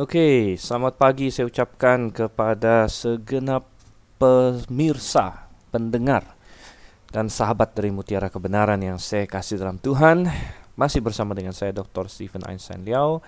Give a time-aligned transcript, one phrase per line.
[0.00, 3.68] Oke, selamat pagi saya ucapkan kepada segenap
[4.16, 6.24] pemirsa, pendengar,
[7.12, 10.24] dan sahabat dari Mutiara Kebenaran yang saya kasih dalam Tuhan.
[10.72, 12.08] Masih bersama dengan saya Dr.
[12.08, 13.20] Stephen Einstein Liao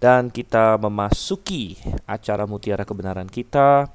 [0.00, 1.76] dan kita memasuki
[2.08, 3.92] acara Mutiara Kebenaran kita.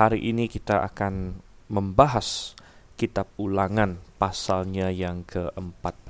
[0.00, 2.56] Hari ini kita akan membahas
[2.96, 6.08] kitab Ulangan pasalnya yang ke-14.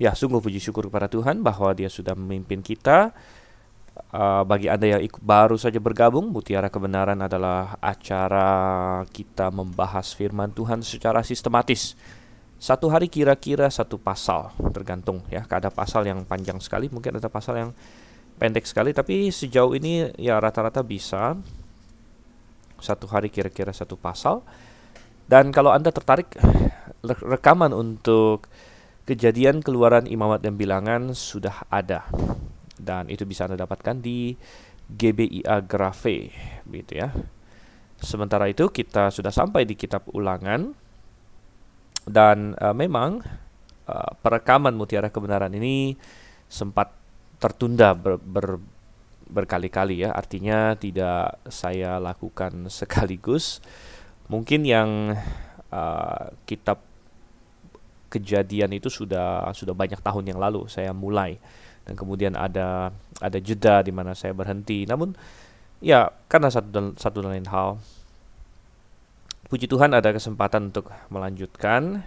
[0.00, 3.12] Ya, sungguh puji syukur kepada Tuhan bahwa Dia sudah memimpin kita
[4.08, 8.48] Uh, bagi Anda yang ikut baru saja bergabung, Mutiara Kebenaran adalah acara
[9.12, 11.92] kita membahas firman Tuhan secara sistematis.
[12.56, 15.44] Satu hari kira-kira satu pasal, tergantung ya.
[15.44, 17.70] Ada pasal yang panjang sekali, mungkin ada pasal yang
[18.40, 21.36] pendek sekali, tapi sejauh ini ya rata-rata bisa
[22.80, 24.40] satu hari kira-kira satu pasal.
[25.28, 26.32] Dan kalau Anda tertarik
[27.04, 28.48] rekaman untuk
[29.04, 32.08] kejadian keluaran imamat dan bilangan sudah ada
[32.78, 34.32] dan itu bisa Anda dapatkan di
[34.88, 36.32] GBIA Grafe
[36.64, 37.12] gitu ya.
[37.98, 40.70] Sementara itu kita sudah sampai di kitab Ulangan
[42.08, 43.20] dan uh, memang
[43.84, 45.98] uh, perekaman Mutiara Kebenaran ini
[46.48, 46.94] sempat
[47.36, 48.62] tertunda ber, ber,
[49.28, 50.14] berkali-kali ya.
[50.14, 53.60] Artinya tidak saya lakukan sekaligus.
[54.30, 55.18] Mungkin yang
[55.74, 56.80] uh, kitab
[58.08, 61.36] kejadian itu sudah sudah banyak tahun yang lalu saya mulai
[61.88, 62.92] dan kemudian ada
[63.24, 64.84] ada jeda di mana saya berhenti.
[64.84, 65.16] Namun
[65.80, 67.80] ya karena satu dan satu dan lain hal,
[69.48, 72.04] puji Tuhan ada kesempatan untuk melanjutkan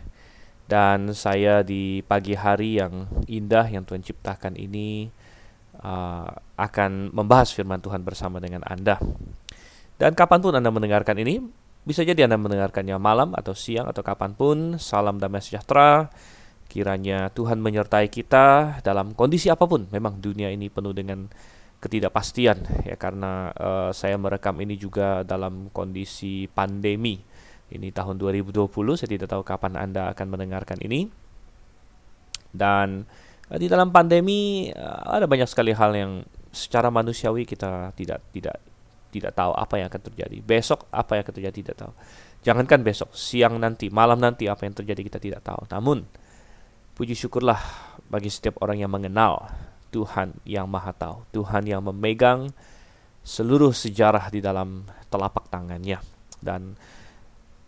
[0.70, 5.10] dan saya di pagi hari yang indah yang Tuhan ciptakan ini
[5.82, 9.02] uh, akan membahas firman Tuhan bersama dengan Anda.
[9.98, 11.42] Dan kapan pun Anda mendengarkan ini,
[11.84, 16.10] bisa jadi Anda mendengarkannya malam atau siang atau kapan pun, salam damai sejahtera
[16.72, 19.92] Kiranya Tuhan menyertai kita dalam kondisi apa pun.
[19.92, 21.28] Memang dunia ini penuh dengan
[21.84, 27.20] ketidakpastian ya karena uh, saya merekam ini juga dalam kondisi pandemi.
[27.72, 31.12] Ini tahun 2020, saya tidak tahu kapan Anda akan mendengarkan ini.
[32.56, 33.04] Dan
[33.52, 36.24] uh, di dalam pandemi uh, ada banyak sekali hal yang
[36.56, 38.64] secara manusiawi kita tidak tidak
[39.12, 40.40] tidak tahu apa yang akan terjadi.
[40.40, 41.92] Besok apa yang akan terjadi tidak tahu.
[42.48, 45.68] Jangankan besok, siang nanti, malam nanti apa yang terjadi kita tidak tahu.
[45.68, 46.08] Namun
[46.96, 47.60] Puji syukurlah
[48.12, 49.48] bagi setiap orang yang mengenal
[49.92, 52.52] Tuhan yang Maha Tahu, Tuhan yang memegang
[53.22, 56.02] seluruh sejarah di dalam telapak tangannya
[56.42, 56.74] dan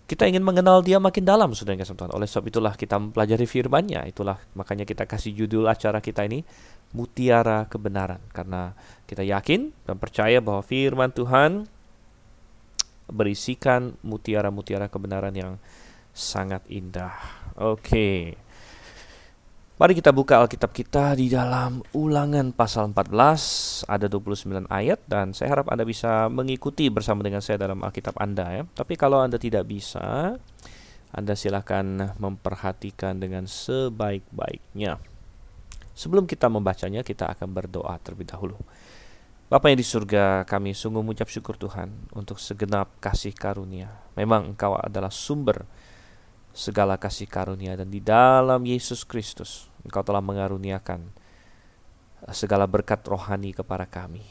[0.03, 2.11] kita ingin mengenal dia makin dalam saudara yang Tuhan.
[2.11, 4.03] Oleh sebab itulah kita mempelajari firman-Nya.
[4.03, 6.43] Itulah makanya kita kasih judul acara kita ini
[6.93, 8.75] Mutiara Kebenaran karena
[9.09, 11.65] kita yakin dan percaya bahwa firman Tuhan
[13.09, 15.53] berisikan mutiara-mutiara kebenaran yang
[16.13, 17.17] sangat indah.
[17.57, 17.81] Oke.
[17.81, 18.19] Okay.
[19.73, 25.57] Mari kita buka Alkitab kita di dalam ulangan pasal 14 Ada 29 ayat dan saya
[25.57, 28.63] harap Anda bisa mengikuti bersama dengan saya dalam Alkitab Anda ya.
[28.69, 30.37] Tapi kalau Anda tidak bisa
[31.09, 35.01] Anda silakan memperhatikan dengan sebaik-baiknya.
[35.97, 38.61] Sebelum kita membacanya kita akan berdoa terlebih dahulu.
[39.49, 43.89] Bapa yang di surga kami sungguh mengucap syukur Tuhan Untuk segenap kasih karunia.
[44.21, 45.65] Memang Engkau adalah sumber
[46.53, 47.73] segala kasih karunia.
[47.73, 51.11] Dan di dalam Yesus Kristus Engkau telah mengaruniakan
[52.31, 54.23] segala berkat rohani kepada kami.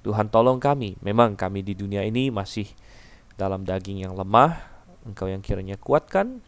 [0.00, 2.64] Tuhan tolong kami, memang kami di dunia ini masih
[3.36, 4.56] dalam daging yang lemah,
[5.04, 6.40] Engkau yang kiranya kuatkan.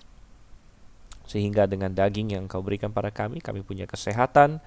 [1.29, 4.65] Sehingga dengan daging yang Engkau berikan pada kami, kami punya kesehatan,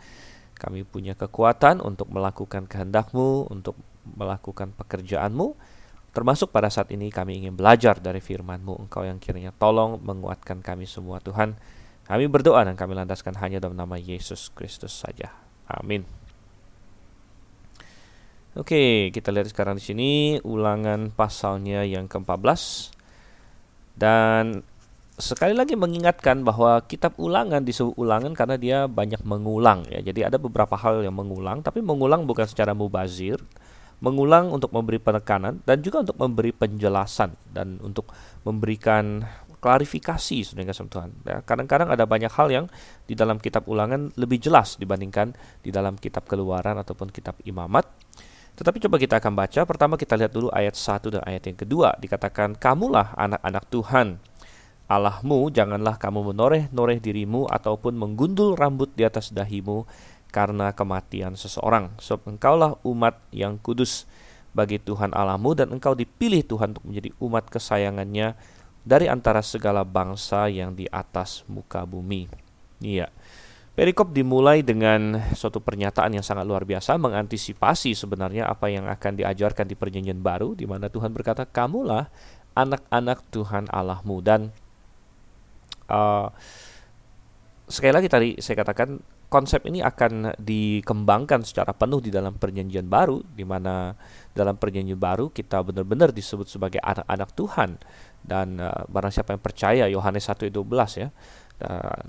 [0.62, 3.74] kami punya kekuatan untuk melakukan kehendak-Mu, untuk
[4.06, 5.58] melakukan pekerjaan-Mu,
[6.12, 10.84] Termasuk pada saat ini kami ingin belajar dari firman-Mu, Engkau yang kiranya tolong menguatkan kami
[10.84, 11.56] semua Tuhan.
[12.04, 15.32] Kami berdoa dan kami landaskan hanya dalam nama Yesus Kristus saja.
[15.72, 16.04] Amin.
[18.52, 20.12] Oke, kita lihat sekarang di sini
[20.44, 22.92] ulangan pasalnya yang ke-14.
[23.96, 24.60] Dan
[25.16, 30.04] sekali lagi mengingatkan bahwa kitab ulangan disebut ulangan karena dia banyak mengulang ya.
[30.04, 33.40] Jadi ada beberapa hal yang mengulang, tapi mengulang bukan secara mubazir,
[34.02, 38.10] mengulang untuk memberi penekanan dan juga untuk memberi penjelasan dan untuk
[38.42, 39.22] memberikan
[39.62, 41.10] klarifikasi saudara kasih Tuhan.
[41.22, 42.66] Ya, kadang-kadang ada banyak hal yang
[43.06, 47.86] di dalam kitab ulangan lebih jelas dibandingkan di dalam kitab keluaran ataupun kitab imamat.
[48.58, 49.62] Tetapi coba kita akan baca.
[49.64, 51.96] Pertama kita lihat dulu ayat 1 dan ayat yang kedua.
[52.02, 54.08] Dikatakan, Kamulah anak-anak Tuhan.
[54.92, 59.88] Allahmu, janganlah kamu menoreh-noreh dirimu ataupun menggundul rambut di atas dahimu
[60.32, 61.92] karena kematian seseorang.
[62.00, 64.10] Sebab engkaulah umat yang kudus
[64.52, 68.36] bagi Tuhan Allahmu dan engkau dipilih Tuhan untuk menjadi umat kesayangannya
[68.82, 72.28] dari antara segala bangsa yang di atas muka bumi.
[72.82, 73.12] Iya.
[73.72, 79.64] Perikop dimulai dengan suatu pernyataan yang sangat luar biasa mengantisipasi sebenarnya apa yang akan diajarkan
[79.64, 82.12] di perjanjian baru di mana Tuhan berkata kamulah
[82.52, 84.52] anak-anak Tuhan Allahmu dan
[85.88, 86.28] uh,
[87.72, 89.00] sekali lagi tadi saya katakan
[89.32, 93.96] konsep ini akan dikembangkan secara penuh di dalam perjanjian baru di mana
[94.36, 97.80] dalam perjanjian baru kita benar-benar disebut sebagai anak-anak Tuhan
[98.28, 100.52] dan uh, barang siapa yang percaya Yohanes 1:12
[101.00, 101.10] ya.
[101.64, 102.04] Uh,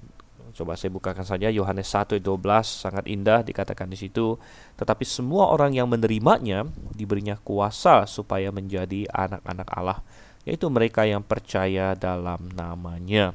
[0.53, 2.27] coba saya bukakan saja Yohanes 1:12
[2.67, 4.37] sangat indah dikatakan di situ
[4.77, 10.03] tetapi semua orang yang menerimanya diberinya kuasa supaya menjadi anak-anak Allah
[10.43, 13.31] yaitu mereka yang percaya dalam namanya.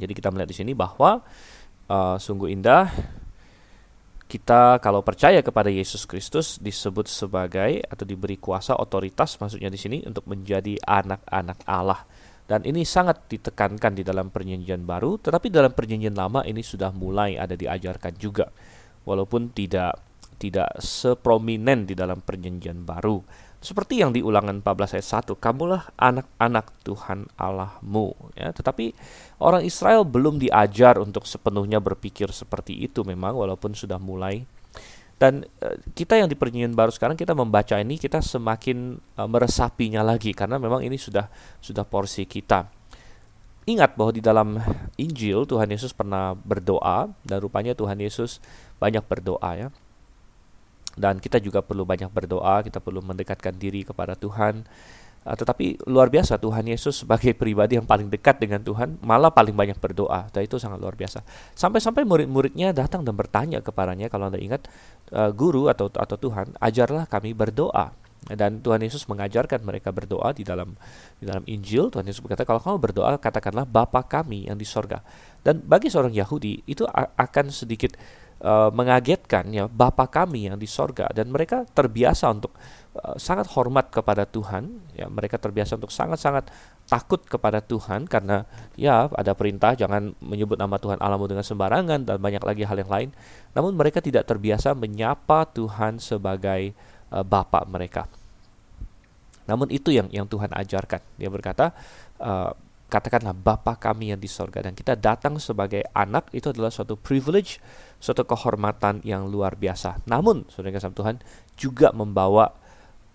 [0.00, 1.20] Jadi kita melihat di sini bahwa
[1.90, 2.90] uh, sungguh indah.
[4.26, 10.02] Kita kalau percaya kepada Yesus Kristus disebut sebagai atau diberi kuasa otoritas maksudnya di sini
[10.02, 12.02] untuk menjadi anak-anak Allah.
[12.46, 17.34] Dan ini sangat ditekankan di dalam perjanjian baru, tetapi dalam perjanjian lama ini sudah mulai
[17.38, 18.50] ada diajarkan juga.
[19.06, 19.98] Walaupun tidak
[20.36, 23.18] tidak seprominent di dalam perjanjian baru.
[23.66, 28.14] Seperti yang di ulangan 14 ayat 1, kamulah anak-anak Tuhan Allahmu.
[28.38, 28.94] Ya, tetapi
[29.42, 34.46] orang Israel belum diajar untuk sepenuhnya berpikir seperti itu memang walaupun sudah mulai.
[35.18, 40.06] Dan e, kita yang di perjanjian baru sekarang kita membaca ini kita semakin e, meresapinya
[40.06, 41.26] lagi karena memang ini sudah
[41.58, 42.70] sudah porsi kita.
[43.66, 44.62] Ingat bahwa di dalam
[44.94, 48.38] Injil Tuhan Yesus pernah berdoa dan rupanya Tuhan Yesus
[48.78, 49.68] banyak berdoa ya
[50.96, 54.64] dan kita juga perlu banyak berdoa, kita perlu mendekatkan diri kepada Tuhan.
[55.26, 59.52] Uh, tetapi luar biasa Tuhan Yesus sebagai pribadi yang paling dekat dengan Tuhan malah paling
[59.52, 60.32] banyak berdoa.
[60.32, 61.20] Dan itu sangat luar biasa.
[61.52, 64.72] Sampai-sampai murid-muridnya datang dan bertanya kepadanya kalau Anda ingat
[65.12, 67.92] uh, guru atau atau Tuhan, ajarlah kami berdoa.
[68.26, 70.74] Dan Tuhan Yesus mengajarkan mereka berdoa di dalam
[71.20, 71.94] di dalam Injil.
[71.94, 74.98] Tuhan Yesus berkata, kalau kamu berdoa, katakanlah Bapa kami yang di sorga.
[75.46, 77.94] Dan bagi seorang Yahudi, itu akan sedikit
[78.42, 81.08] uh, mengagetkan ya Bapa kami yang di sorga.
[81.12, 82.52] Dan mereka terbiasa untuk
[82.98, 84.82] uh, sangat hormat kepada Tuhan.
[84.96, 86.50] Ya mereka terbiasa untuk sangat-sangat
[86.86, 88.46] takut kepada Tuhan karena
[88.78, 92.90] ya ada perintah jangan menyebut nama Tuhan Allahmu dengan sembarangan dan banyak lagi hal yang
[92.90, 93.08] lain.
[93.56, 96.76] Namun mereka tidak terbiasa menyapa Tuhan sebagai
[97.10, 98.06] uh, Bapa mereka.
[99.46, 101.00] Namun itu yang yang Tuhan ajarkan.
[101.18, 101.70] Dia berkata
[102.18, 102.50] uh,
[102.86, 107.58] katakanlah Bapa kami yang di sorga dan kita datang sebagai anak itu adalah suatu privilege,
[107.98, 110.06] suatu kehormatan yang luar biasa.
[110.06, 111.16] Namun, saudara kasih Tuhan
[111.58, 112.54] juga membawa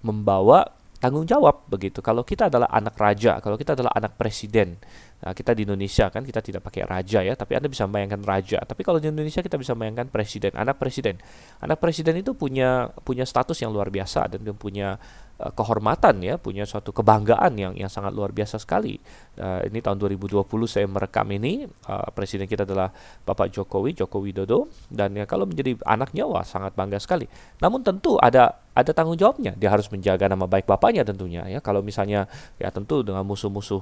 [0.01, 2.03] membawa tanggung jawab begitu.
[2.05, 4.77] Kalau kita adalah anak raja, kalau kita adalah anak presiden,
[5.17, 8.61] nah kita di Indonesia kan kita tidak pakai raja ya, tapi Anda bisa membayangkan raja.
[8.61, 11.17] Tapi kalau di Indonesia kita bisa membayangkan presiden, anak presiden.
[11.57, 15.01] Anak presiden itu punya punya status yang luar biasa dan punya
[15.41, 19.01] Eh, kehormatan ya, punya suatu kebanggaan yang yang sangat luar biasa sekali.
[19.41, 22.93] Uh, ini tahun 2020 saya merekam ini, uh, presiden kita adalah
[23.25, 27.25] Bapak Jokowi, Joko Widodo dan ya kalau menjadi anaknya wah sangat bangga sekali.
[27.57, 29.57] Namun tentu ada ada tanggung jawabnya.
[29.57, 31.57] Dia harus menjaga nama baik bapaknya tentunya ya.
[31.57, 32.29] Kalau misalnya
[32.61, 33.81] ya tentu dengan musuh-musuh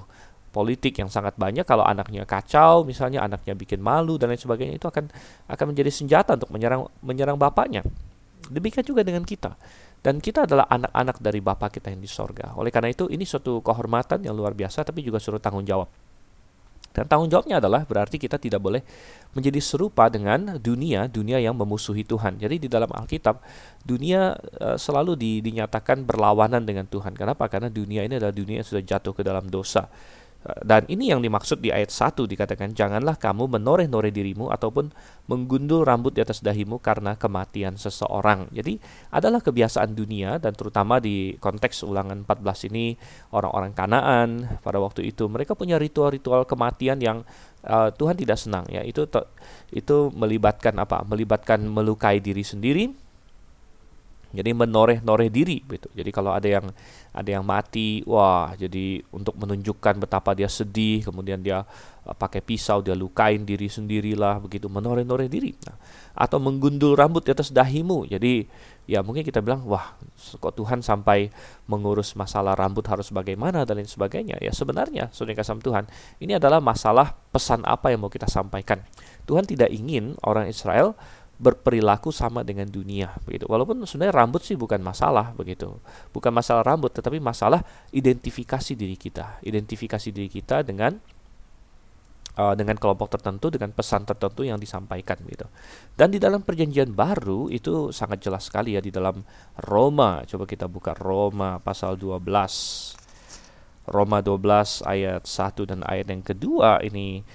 [0.55, 4.87] politik yang sangat banyak kalau anaknya kacau misalnya anaknya bikin malu dan lain sebagainya itu
[4.87, 5.11] akan
[5.45, 7.83] akan menjadi senjata untuk menyerang menyerang bapaknya.
[8.47, 9.59] Demikian juga dengan kita
[9.99, 12.55] dan kita adalah anak-anak dari Bapa kita yang di sorga.
[12.55, 15.91] Oleh karena itu, ini suatu kehormatan yang luar biasa, tapi juga suruh tanggung jawab.
[16.89, 18.81] Dan tanggung jawabnya adalah berarti kita tidak boleh
[19.37, 22.41] menjadi serupa dengan dunia, dunia yang memusuhi Tuhan.
[22.41, 23.39] Jadi di dalam Alkitab,
[23.85, 27.13] dunia uh, selalu di, dinyatakan berlawanan dengan Tuhan.
[27.13, 27.45] Kenapa?
[27.45, 29.85] Karena dunia ini adalah dunia yang sudah jatuh ke dalam dosa.
[30.39, 34.87] Dan ini yang dimaksud di ayat 1 dikatakan janganlah kamu menoreh-noreh dirimu ataupun
[35.27, 38.47] menggundul rambut di atas dahimu karena kematian seseorang.
[38.55, 38.79] Jadi
[39.11, 42.95] adalah kebiasaan dunia dan terutama di konteks ulangan 14 ini
[43.35, 44.29] orang-orang Kanaan
[44.63, 47.27] pada waktu itu mereka punya ritual-ritual kematian yang
[47.67, 48.79] uh, Tuhan tidak senang ya.
[48.87, 49.11] Itu
[49.75, 51.03] itu melibatkan apa?
[51.03, 53.08] Melibatkan melukai diri sendiri
[54.29, 55.89] jadi menoreh-noreh diri gitu.
[55.89, 56.65] Jadi kalau ada yang
[57.09, 62.85] ada yang mati, wah, jadi untuk menunjukkan betapa dia sedih, kemudian dia uh, pakai pisau
[62.85, 65.57] dia lukain diri sendirilah begitu menoreh-noreh diri.
[65.65, 65.75] Nah,
[66.13, 68.05] atau menggundul rambut di atas dahimu.
[68.05, 68.45] Jadi
[68.85, 69.97] ya mungkin kita bilang, wah,
[70.37, 71.33] kok Tuhan sampai
[71.65, 74.37] mengurus masalah rambut harus bagaimana dan lain sebagainya.
[74.45, 75.89] Ya sebenarnya, saudara kasam Tuhan,
[76.21, 78.85] ini adalah masalah pesan apa yang mau kita sampaikan.
[79.25, 80.97] Tuhan tidak ingin orang Israel
[81.39, 83.47] berperilaku sama dengan dunia begitu.
[83.47, 85.71] Walaupun sebenarnya rambut sih bukan masalah begitu.
[86.11, 87.63] Bukan masalah rambut tetapi masalah
[87.95, 89.39] identifikasi diri kita.
[89.47, 90.99] Identifikasi diri kita dengan
[92.35, 95.47] uh, dengan kelompok tertentu dengan pesan tertentu yang disampaikan gitu.
[95.95, 99.23] Dan di dalam perjanjian baru itu sangat jelas sekali ya di dalam
[99.63, 100.27] Roma.
[100.27, 102.99] Coba kita buka Roma pasal 12.
[103.89, 107.25] Roma 12 ayat 1 dan ayat yang kedua ini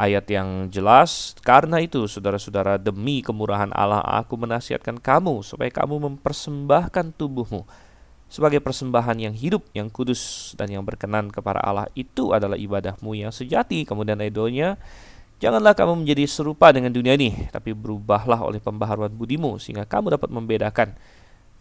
[0.00, 1.36] ayat yang jelas.
[1.44, 7.68] Karena itu, saudara-saudara, demi kemurahan Allah, aku menasihatkan kamu supaya kamu mempersembahkan tubuhmu
[8.32, 11.84] sebagai persembahan yang hidup, yang kudus, dan yang berkenan kepada Allah.
[11.92, 13.84] Itu adalah ibadahmu yang sejati.
[13.84, 14.80] Kemudian ayat
[15.40, 20.28] Janganlah kamu menjadi serupa dengan dunia ini, tapi berubahlah oleh pembaharuan budimu, sehingga kamu dapat
[20.28, 20.92] membedakan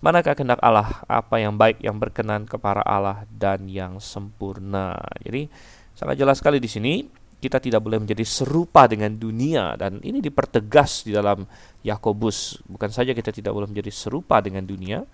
[0.04, 5.00] manakah kehendak Allah, apa yang baik, yang berkenan kepada Allah, dan yang sempurna.
[5.24, 5.48] Jadi,
[5.96, 7.08] sangat jelas sekali di sini,
[7.40, 11.48] kita tidak boleh menjadi serupa dengan dunia dan ini dipertegas di dalam
[11.88, 12.60] Yakobus.
[12.68, 15.08] Bukan saja kita tidak boleh menjadi serupa dengan dunia,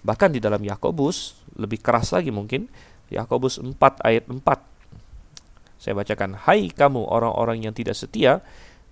[0.00, 2.72] bahkan di dalam Yakobus lebih keras lagi mungkin
[3.12, 4.40] Yakobus 4 ayat 4.
[5.76, 8.40] Saya bacakan, "Hai kamu orang-orang yang tidak setia,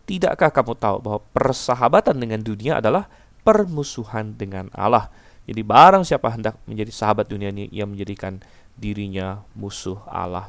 [0.04, 3.08] tidakkah kamu tahu bahwa persahabatan dengan dunia adalah
[3.42, 5.08] permusuhan dengan Allah?"
[5.44, 8.40] Jadi barang siapa hendak menjadi sahabat dunia ini, ia menjadikan
[8.76, 10.48] dirinya musuh Allah.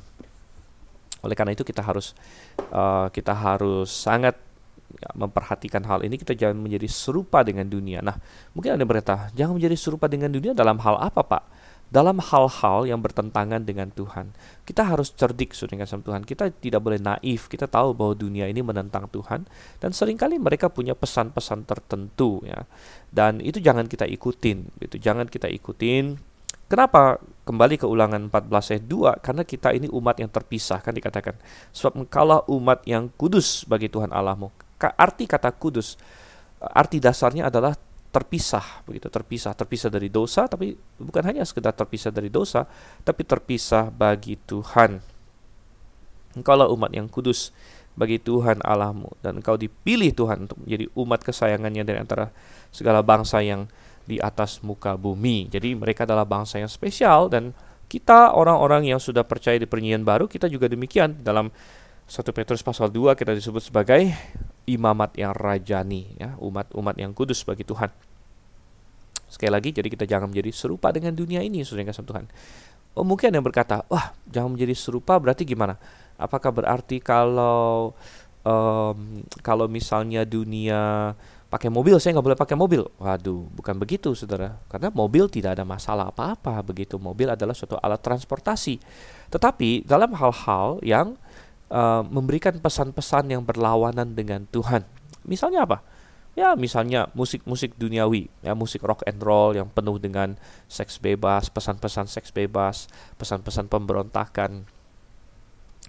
[1.26, 2.14] Oleh karena itu kita harus
[2.70, 4.38] uh, kita harus sangat
[4.96, 8.06] ya, memperhatikan hal ini kita jangan menjadi serupa dengan dunia.
[8.06, 8.16] Nah,
[8.54, 11.44] mungkin yang berkata, jangan menjadi serupa dengan dunia dalam hal apa, Pak?
[11.86, 14.34] Dalam hal-hal yang bertentangan dengan Tuhan.
[14.66, 16.26] Kita harus cerdik dengan sama Tuhan.
[16.26, 17.46] Kita tidak boleh naif.
[17.46, 19.46] Kita tahu bahwa dunia ini menentang Tuhan
[19.78, 22.66] dan sering kali mereka punya pesan-pesan tertentu ya.
[23.14, 26.18] Dan itu jangan kita ikutin, itu jangan kita ikutin
[26.66, 29.24] Kenapa kembali ke ulangan 14 ayat 2?
[29.24, 31.38] Karena kita ini umat yang terpisah kan dikatakan.
[31.72, 34.50] Sebab engkaulah umat yang kudus bagi Tuhan Allahmu.
[34.82, 35.96] Arti kata kudus,
[36.60, 37.78] arti dasarnya adalah
[38.16, 42.64] terpisah begitu terpisah terpisah dari dosa tapi bukan hanya sekedar terpisah dari dosa
[43.04, 45.04] tapi terpisah bagi Tuhan
[46.40, 47.52] engkaulah umat yang kudus
[47.92, 52.32] bagi Tuhan Allahmu dan engkau dipilih Tuhan untuk menjadi umat kesayangannya dari antara
[52.72, 53.68] segala bangsa yang
[54.06, 55.50] di atas muka bumi.
[55.50, 57.52] Jadi mereka adalah bangsa yang spesial dan
[57.86, 61.54] kita orang-orang yang sudah percaya di perjanjian baru kita juga demikian dalam
[62.06, 64.10] 1 Petrus pasal 2 kita disebut sebagai
[64.66, 67.90] imamat yang rajani ya, umat-umat yang kudus bagi Tuhan.
[69.26, 72.26] Sekali lagi jadi kita jangan menjadi serupa dengan dunia ini Saudara kasih Tuhan.
[72.96, 75.76] Oh mungkin yang berkata, "Wah, jangan menjadi serupa berarti gimana?"
[76.16, 77.92] Apakah berarti kalau
[78.46, 81.12] um, kalau misalnya dunia
[81.56, 82.84] pakai mobil saya nggak boleh pakai mobil.
[83.00, 84.60] Waduh bukan begitu saudara.
[84.68, 87.00] Karena mobil tidak ada masalah apa-apa begitu.
[87.00, 88.76] Mobil adalah suatu alat transportasi.
[89.32, 91.16] Tetapi dalam hal-hal yang
[91.72, 94.84] uh, memberikan pesan-pesan yang berlawanan dengan Tuhan.
[95.24, 95.80] Misalnya apa?
[96.36, 98.28] Ya misalnya musik-musik duniawi.
[98.44, 100.36] Ya musik rock and roll yang penuh dengan
[100.68, 104.68] seks bebas pesan-pesan seks bebas pesan-pesan pemberontakan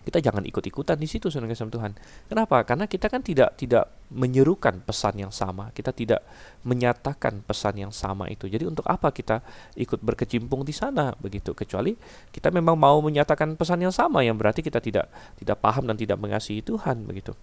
[0.07, 1.93] kita jangan ikut-ikutan di situ saudara sama Tuhan.
[2.31, 2.63] Kenapa?
[2.63, 5.75] Karena kita kan tidak tidak menyerukan pesan yang sama.
[5.75, 6.23] Kita tidak
[6.63, 8.47] menyatakan pesan yang sama itu.
[8.47, 9.43] Jadi untuk apa kita
[9.75, 11.59] ikut berkecimpung di sana begitu?
[11.59, 11.99] Kecuali
[12.31, 15.11] kita memang mau menyatakan pesan yang sama yang berarti kita tidak
[15.43, 17.35] tidak paham dan tidak mengasihi Tuhan begitu.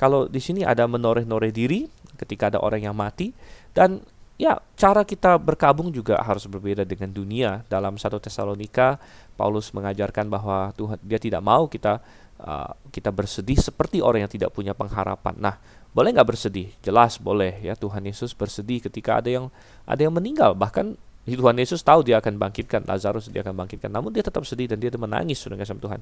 [0.00, 1.84] Kalau di sini ada menoreh-noreh diri
[2.16, 3.36] ketika ada orang yang mati
[3.76, 4.00] dan
[4.38, 7.66] ya cara kita berkabung juga harus berbeda dengan dunia.
[7.66, 8.96] Dalam satu Tesalonika,
[9.34, 12.00] Paulus mengajarkan bahwa Tuhan dia tidak mau kita
[12.40, 15.34] uh, kita bersedih seperti orang yang tidak punya pengharapan.
[15.36, 15.54] Nah,
[15.90, 16.70] boleh nggak bersedih?
[16.80, 17.74] Jelas boleh ya.
[17.74, 19.46] Tuhan Yesus bersedih ketika ada yang
[19.82, 20.54] ada yang meninggal.
[20.54, 20.94] Bahkan
[21.34, 23.90] Tuhan Yesus tahu dia akan bangkitkan Lazarus dia akan bangkitkan.
[23.90, 26.00] Namun dia tetap sedih dan dia menangis sudah sama Tuhan.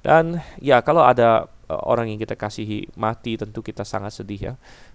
[0.00, 4.54] Dan ya kalau ada uh, orang yang kita kasihi mati tentu kita sangat sedih ya.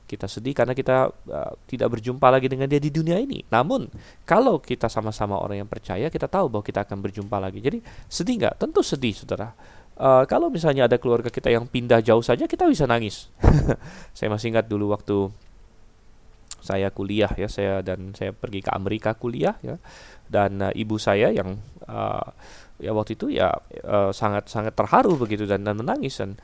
[0.09, 3.45] Kita sedih karena kita uh, tidak berjumpa lagi dengan dia di dunia ini.
[3.47, 3.85] Namun
[4.25, 7.61] kalau kita sama-sama orang yang percaya kita tahu bahwa kita akan berjumpa lagi.
[7.61, 7.77] Jadi
[8.09, 8.55] sedih nggak?
[8.57, 9.53] Tentu sedih saudara.
[9.99, 13.29] Uh, kalau misalnya ada keluarga kita yang pindah jauh saja kita bisa nangis.
[14.17, 15.48] saya masih ingat dulu waktu
[16.59, 19.79] saya kuliah ya saya dan saya pergi ke Amerika kuliah ya.
[20.29, 21.57] Dan uh, ibu saya yang
[21.89, 22.27] uh,
[22.79, 23.51] ya waktu itu ya
[23.83, 26.37] uh, sangat sangat terharu begitu dan dan menangis dan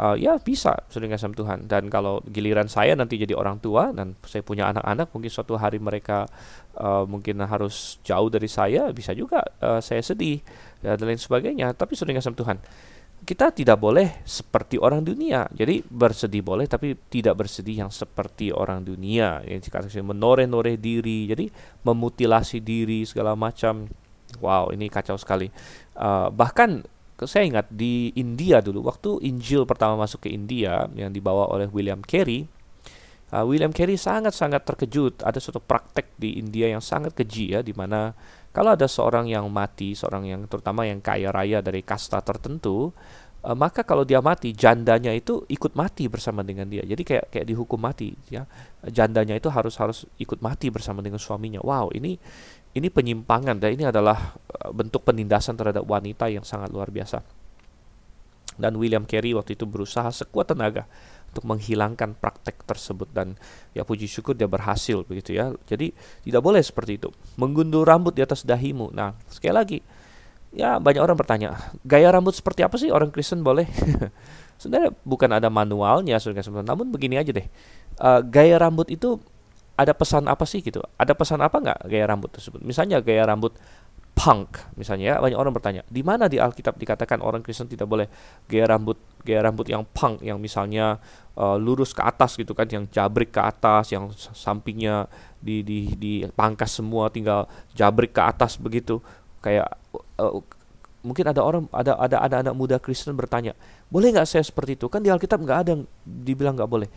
[0.00, 1.58] uh, ya bisa sering sama Tuhan.
[1.68, 5.80] Dan kalau giliran saya nanti jadi orang tua dan saya punya anak-anak mungkin suatu hari
[5.80, 6.28] mereka
[6.80, 10.40] uh, mungkin harus jauh dari saya bisa juga uh, saya sedih
[10.80, 11.72] dan lain sebagainya.
[11.76, 12.58] Tapi sering sama Tuhan
[13.24, 15.48] kita tidak boleh seperti orang dunia.
[15.54, 19.42] Jadi bersedih boleh, tapi tidak bersedih yang seperti orang dunia.
[19.42, 21.48] Yang dikatakan menoreh-noreh diri, jadi
[21.82, 23.88] memutilasi diri segala macam.
[24.42, 25.48] Wow, ini kacau sekali.
[25.96, 26.84] Uh, bahkan
[27.24, 32.04] saya ingat di India dulu, waktu Injil pertama masuk ke India yang dibawa oleh William
[32.04, 32.44] Carey,
[33.32, 37.72] uh, William Carey sangat-sangat terkejut ada suatu praktek di India yang sangat keji ya di
[37.74, 38.14] mana
[38.56, 42.88] kalau ada seorang yang mati, seorang yang terutama yang kaya raya dari kasta tertentu,
[43.44, 46.80] uh, maka kalau dia mati, jandanya itu ikut mati bersama dengan dia.
[46.80, 48.48] Jadi kayak kayak dihukum mati, ya.
[48.88, 51.60] Jandanya itu harus harus ikut mati bersama dengan suaminya.
[51.60, 52.16] Wow, ini
[52.72, 57.20] ini penyimpangan dan ini adalah eh, bentuk penindasan terhadap wanita yang sangat luar biasa.
[58.56, 60.88] Dan William Carey waktu itu berusaha sekuat tenaga
[61.36, 63.36] untuk menghilangkan praktek tersebut dan
[63.76, 65.52] ya puji syukur dia berhasil begitu ya.
[65.68, 65.92] Jadi
[66.24, 67.12] tidak boleh seperti itu.
[67.36, 68.88] Menggundul rambut di atas dahimu.
[68.96, 69.78] Nah, sekali lagi
[70.56, 73.68] ya banyak orang bertanya, gaya rambut seperti apa sih orang Kristen boleh?
[74.60, 77.44] Sebenarnya bukan ada manualnya sebenarnya, namun begini aja deh.
[78.00, 79.20] Uh, gaya rambut itu
[79.76, 80.80] ada pesan apa sih gitu?
[80.96, 82.64] Ada pesan apa nggak gaya rambut tersebut?
[82.64, 83.52] Misalnya gaya rambut
[84.16, 88.08] punk misalnya ya banyak orang bertanya di mana di Alkitab dikatakan orang Kristen tidak boleh
[88.48, 90.96] gaya rambut gaya rambut yang punk yang misalnya
[91.36, 95.06] uh, lurus ke atas gitu kan yang jabrik ke atas yang sampingnya
[95.38, 98.98] di di di pangkas semua tinggal jabrik ke atas begitu.
[99.44, 99.70] Kayak
[100.18, 100.42] uh,
[101.06, 103.54] mungkin ada orang ada ada ada anak muda Kristen bertanya
[103.86, 104.90] boleh nggak saya seperti itu?
[104.90, 106.90] Kan di Alkitab nggak ada yang dibilang nggak boleh.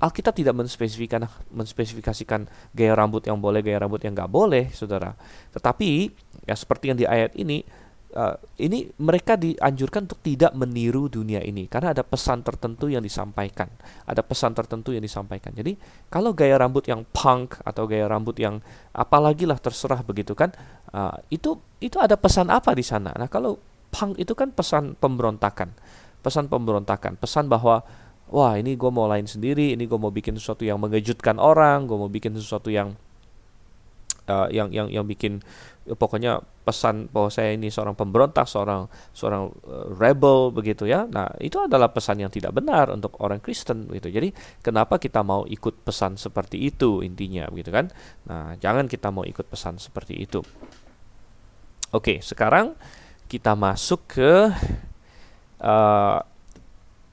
[0.00, 5.12] Alkitab tidak menspesifikkan menspesifikasikan gaya rambut yang boleh gaya rambut yang nggak boleh saudara.
[5.52, 6.08] Tetapi
[6.48, 7.60] ya seperti yang di ayat ini
[8.10, 13.70] Eh, ini mereka dianjurkan untuk tidak meniru dunia ini karena ada pesan tertentu yang disampaikan,
[14.02, 15.54] ada pesan tertentu yang disampaikan.
[15.54, 15.78] Jadi
[16.10, 18.58] kalau gaya rambut yang punk atau gaya rambut yang
[18.90, 20.50] apalagi lah terserah begitu kan,
[20.90, 23.14] uh, itu itu ada pesan apa di sana?
[23.14, 23.62] Nah kalau
[23.94, 25.70] punk itu kan pesan pemberontakan,
[26.18, 27.86] pesan pemberontakan, pesan bahwa
[28.26, 31.94] wah ini gue mau lain sendiri, ini gue mau bikin sesuatu yang mengejutkan orang, gue
[31.94, 32.90] mau bikin sesuatu yang
[34.30, 35.42] uh, yang yang yang bikin
[35.90, 41.10] eh, pokoknya pesan bahwa saya ini seorang pemberontak, seorang seorang uh, rebel begitu ya.
[41.10, 44.06] Nah, itu adalah pesan yang tidak benar untuk orang Kristen gitu.
[44.06, 44.30] Jadi,
[44.62, 47.90] kenapa kita mau ikut pesan seperti itu intinya begitu kan?
[48.30, 50.38] Nah, jangan kita mau ikut pesan seperti itu.
[51.90, 52.78] Oke, sekarang
[53.26, 54.30] kita masuk ke
[55.58, 56.18] uh,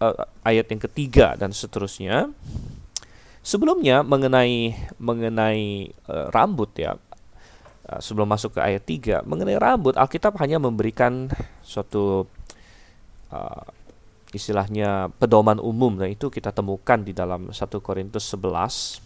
[0.02, 2.30] uh, ayat yang ketiga dan seterusnya.
[3.42, 7.00] Sebelumnya mengenai mengenai uh, rambut ya
[7.88, 11.32] Eh, sebelum masuk ke ayat 3 mengenai rambut Alkitab hanya memberikan
[11.64, 12.28] suatu
[13.32, 13.64] uh,
[14.36, 15.96] istilahnya pedoman umum.
[15.96, 19.00] Dan itu kita temukan di dalam 1 Korintus 11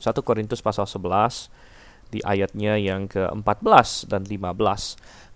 [0.00, 1.52] 1 Korintus pasal 11
[2.08, 4.56] di ayatnya yang ke-14 dan 15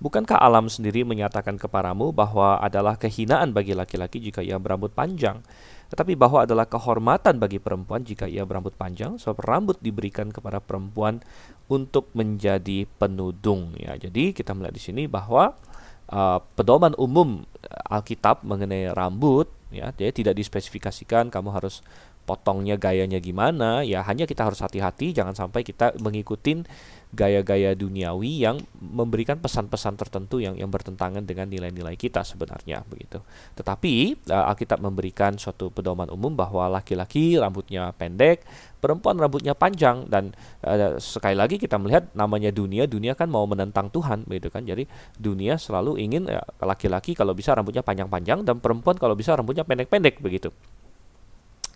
[0.02, 5.38] Bukankah alam sendiri menyatakan kepadamu bahwa adalah kehinaan bagi laki-laki jika ia berambut panjang?
[5.88, 11.22] Tetapi bahwa adalah kehormatan bagi perempuan jika ia berambut panjang, sebab rambut diberikan kepada perempuan
[11.68, 13.96] untuk menjadi penudung ya.
[13.96, 15.56] Jadi kita melihat di sini bahwa
[16.12, 21.80] uh, pedoman umum uh, Alkitab mengenai rambut ya, dia tidak dispesifikasikan kamu harus
[22.24, 26.64] potongnya gayanya gimana ya hanya kita harus hati-hati jangan sampai kita mengikuti
[27.14, 33.22] gaya-gaya duniawi yang memberikan pesan-pesan tertentu yang yang bertentangan dengan nilai-nilai kita sebenarnya begitu.
[33.54, 38.42] Tetapi uh, Alkitab memberikan suatu pedoman umum bahwa laki-laki rambutnya pendek,
[38.84, 43.88] perempuan rambutnya panjang dan uh, sekali lagi kita melihat namanya dunia dunia kan mau menentang
[43.88, 44.68] Tuhan begitu kan?
[44.68, 44.84] Jadi
[45.16, 49.64] dunia selalu ingin eh, laki-laki ya, kalau bisa rambutnya panjang-panjang dan perempuan kalau bisa rambutnya
[49.64, 50.52] pendek-pendek begitu.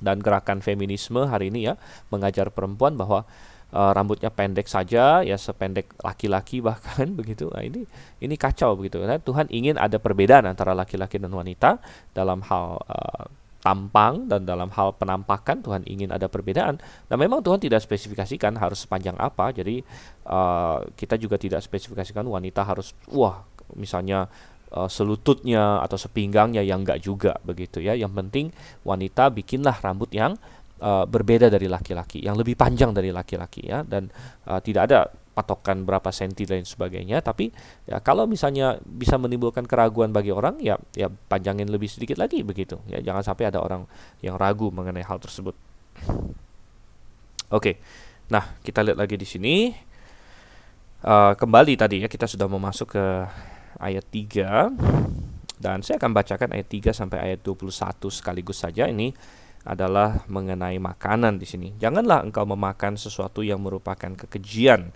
[0.05, 1.75] Dan gerakan feminisme hari ini ya
[2.12, 3.25] mengajar perempuan bahwa
[3.73, 7.49] uh, rambutnya pendek saja ya sependek laki-laki bahkan begitu.
[7.53, 7.85] Nah, ini
[8.21, 9.01] ini kacau begitu.
[9.03, 11.81] Nah, Tuhan ingin ada perbedaan antara laki-laki dan wanita
[12.12, 13.27] dalam hal uh,
[13.69, 16.81] tampang dan dalam hal penampakan Tuhan ingin ada perbedaan.
[16.81, 19.53] Nah memang Tuhan tidak spesifikasikan harus sepanjang apa.
[19.53, 19.85] Jadi
[20.25, 23.45] uh, kita juga tidak spesifikasikan wanita harus wah
[23.77, 24.25] misalnya
[24.73, 27.93] uh, selututnya atau sepinggangnya yang enggak juga begitu ya.
[27.93, 28.47] Yang penting
[28.89, 30.33] wanita bikinlah rambut yang
[30.81, 34.09] uh, berbeda dari laki-laki, yang lebih panjang dari laki-laki ya dan
[34.49, 37.22] uh, tidak ada patokan berapa senti dan sebagainya.
[37.22, 37.55] Tapi
[37.87, 42.83] ya kalau misalnya bisa menimbulkan keraguan bagi orang ya ya panjangin lebih sedikit lagi begitu.
[42.90, 43.87] Ya jangan sampai ada orang
[44.18, 45.55] yang ragu mengenai hal tersebut.
[46.03, 46.27] Oke
[47.55, 47.74] okay.
[48.35, 49.55] nah kita lihat lagi di sini.
[50.98, 53.05] Uh, kembali tadi ya kita sudah mau ke
[53.79, 57.70] ayat 3 dan saya akan bacakan ayat 3 sampai ayat 21
[58.11, 58.90] sekaligus saja.
[58.90, 59.14] Ini
[59.66, 61.68] adalah mengenai makanan di sini.
[61.77, 64.90] Janganlah engkau memakan sesuatu yang merupakan kekejian.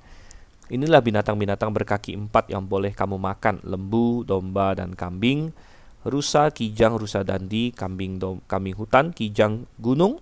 [0.73, 5.53] Inilah binatang-binatang berkaki empat yang boleh kamu makan, lembu, domba, dan kambing,
[6.01, 10.17] rusa, kijang, rusa dandi, kambing, dom, kambing hutan, kijang gunung,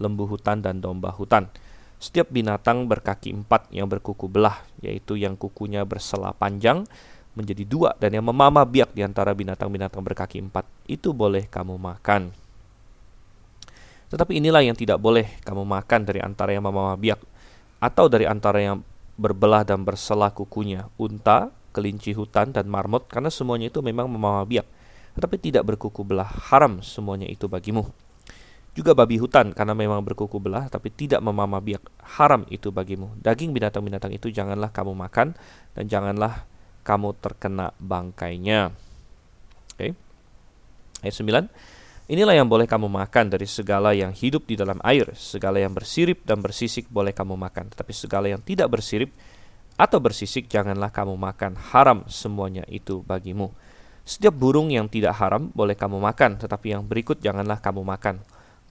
[0.00, 1.52] lembu hutan, dan domba hutan.
[2.00, 6.88] Setiap binatang berkaki empat yang berkuku belah, yaitu yang kukunya bersela panjang,
[7.36, 12.32] menjadi dua dan yang memamah biak di antara binatang-binatang berkaki empat itu boleh kamu makan.
[14.10, 17.20] Tetapi inilah yang tidak boleh kamu makan dari antara yang memamah biak
[17.84, 18.82] atau dari antara yang
[19.20, 24.64] berbelah dan berselah kukunya, unta, kelinci hutan, dan marmut, karena semuanya itu memang membawa biak,
[25.12, 27.84] tetapi tidak berkuku belah, haram semuanya itu bagimu.
[28.72, 31.84] Juga babi hutan, karena memang berkuku belah, tapi tidak memama biak,
[32.16, 33.12] haram itu bagimu.
[33.20, 35.36] Daging binatang-binatang itu janganlah kamu makan,
[35.76, 36.48] dan janganlah
[36.80, 38.72] kamu terkena bangkainya.
[39.76, 39.92] Oke.
[39.92, 39.92] Okay.
[41.04, 41.69] Ayat 9.
[42.10, 46.26] Inilah yang boleh kamu makan dari segala yang hidup di dalam air, segala yang bersirip
[46.26, 49.14] dan bersisik boleh kamu makan, tetapi segala yang tidak bersirip
[49.78, 53.54] atau bersisik janganlah kamu makan, haram semuanya itu bagimu.
[54.02, 58.18] Setiap burung yang tidak haram boleh kamu makan, tetapi yang berikut janganlah kamu makan.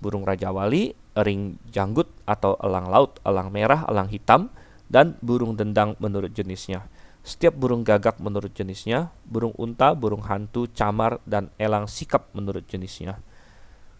[0.04, 4.52] Burung raja wali, ering janggut atau elang laut, elang merah, elang hitam,
[4.92, 6.92] dan burung dendang menurut jenisnya.
[7.24, 13.29] Setiap burung gagak menurut jenisnya, burung unta, burung hantu, camar, dan elang sikap menurut jenisnya.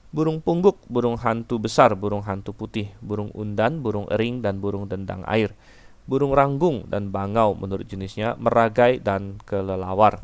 [0.10, 5.22] Burung pungguk, burung hantu besar, burung hantu putih, burung undan, burung ering, dan burung dendang
[5.30, 5.54] air.
[6.10, 10.18] Burung ranggung dan bangau menurut jenisnya, meragai dan kelelawar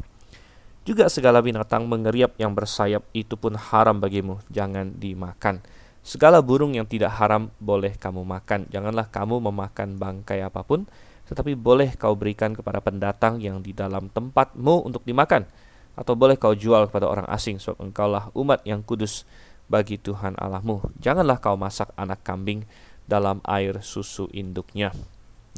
[0.86, 5.66] juga segala binatang mengeriap yang bersayap itu pun haram bagimu, jangan dimakan.
[6.06, 8.70] Segala burung yang tidak haram boleh kamu makan.
[8.70, 10.86] Janganlah kamu memakan bangkai apa pun,
[11.26, 15.50] tetapi boleh kau berikan kepada pendatang yang di dalam tempatmu untuk dimakan.
[15.98, 19.26] Atau boleh kau jual kepada orang asing, sebab engkaulah umat yang kudus
[19.66, 20.94] bagi Tuhan Allahmu.
[21.02, 22.66] Janganlah kau masak anak kambing
[23.06, 24.94] dalam air susu induknya.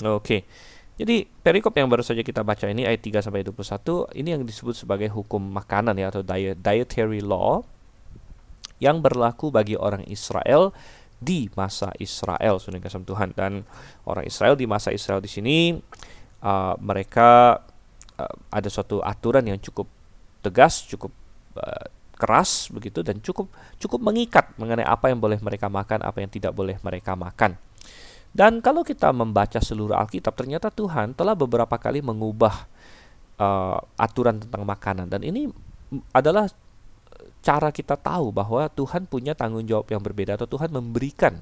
[0.03, 0.47] Oke.
[0.97, 4.73] Jadi perikop yang baru saja kita baca ini ayat 3 sampai 21 ini yang disebut
[4.73, 7.61] sebagai hukum makanan ya atau diet, dietary law
[8.81, 10.73] yang berlaku bagi orang Israel
[11.17, 13.65] di masa Israel sudah kasih Tuhan dan
[14.09, 15.77] orang Israel di masa Israel di sini
[16.41, 17.61] uh, mereka
[18.21, 19.89] uh, ada suatu aturan yang cukup
[20.41, 21.09] tegas cukup
[21.57, 26.33] uh, keras begitu dan cukup cukup mengikat mengenai apa yang boleh mereka makan apa yang
[26.33, 27.55] tidak boleh mereka makan
[28.37, 32.69] dan kalau kita membaca seluruh Alkitab, ternyata Tuhan telah beberapa kali mengubah
[33.41, 35.09] uh, aturan tentang makanan.
[35.09, 35.49] Dan ini
[36.13, 36.45] adalah
[37.41, 41.41] cara kita tahu bahwa Tuhan punya tanggung jawab yang berbeda atau Tuhan memberikan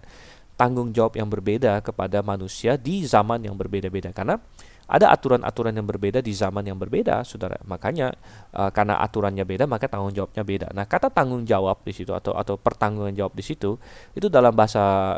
[0.56, 4.16] tanggung jawab yang berbeda kepada manusia di zaman yang berbeda-beda.
[4.16, 4.40] Karena
[4.86, 7.58] ada aturan-aturan yang berbeda di zaman yang berbeda, saudara.
[7.66, 8.14] Makanya
[8.54, 10.68] uh, karena aturannya beda, maka tanggung jawabnya beda.
[10.78, 13.82] Nah, kata tanggung jawab di situ atau atau pertanggungan jawab di situ
[14.14, 15.18] itu dalam bahasa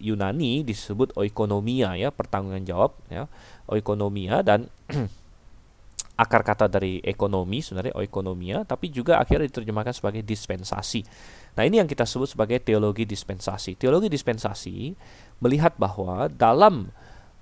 [0.00, 3.28] Yunani disebut oikonomia ya, pertanggungan jawab ya,
[3.68, 4.72] oikonomia dan
[6.22, 11.04] akar kata dari ekonomi sebenarnya oikonomia, tapi juga akhirnya diterjemahkan sebagai dispensasi.
[11.52, 13.76] Nah, ini yang kita sebut sebagai teologi dispensasi.
[13.76, 14.96] Teologi dispensasi
[15.44, 16.88] melihat bahwa dalam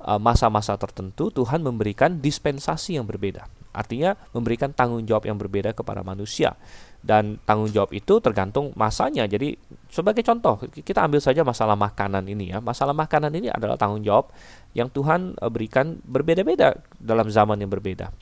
[0.01, 3.45] masa-masa tertentu Tuhan memberikan dispensasi yang berbeda.
[3.71, 6.59] Artinya memberikan tanggung jawab yang berbeda kepada manusia.
[7.01, 9.25] Dan tanggung jawab itu tergantung masanya.
[9.25, 9.57] Jadi
[9.89, 12.59] sebagai contoh, kita ambil saja masalah makanan ini ya.
[12.61, 14.33] Masalah makanan ini adalah tanggung jawab
[14.77, 18.13] yang Tuhan eh, berikan berbeda-beda dalam zaman yang berbeda.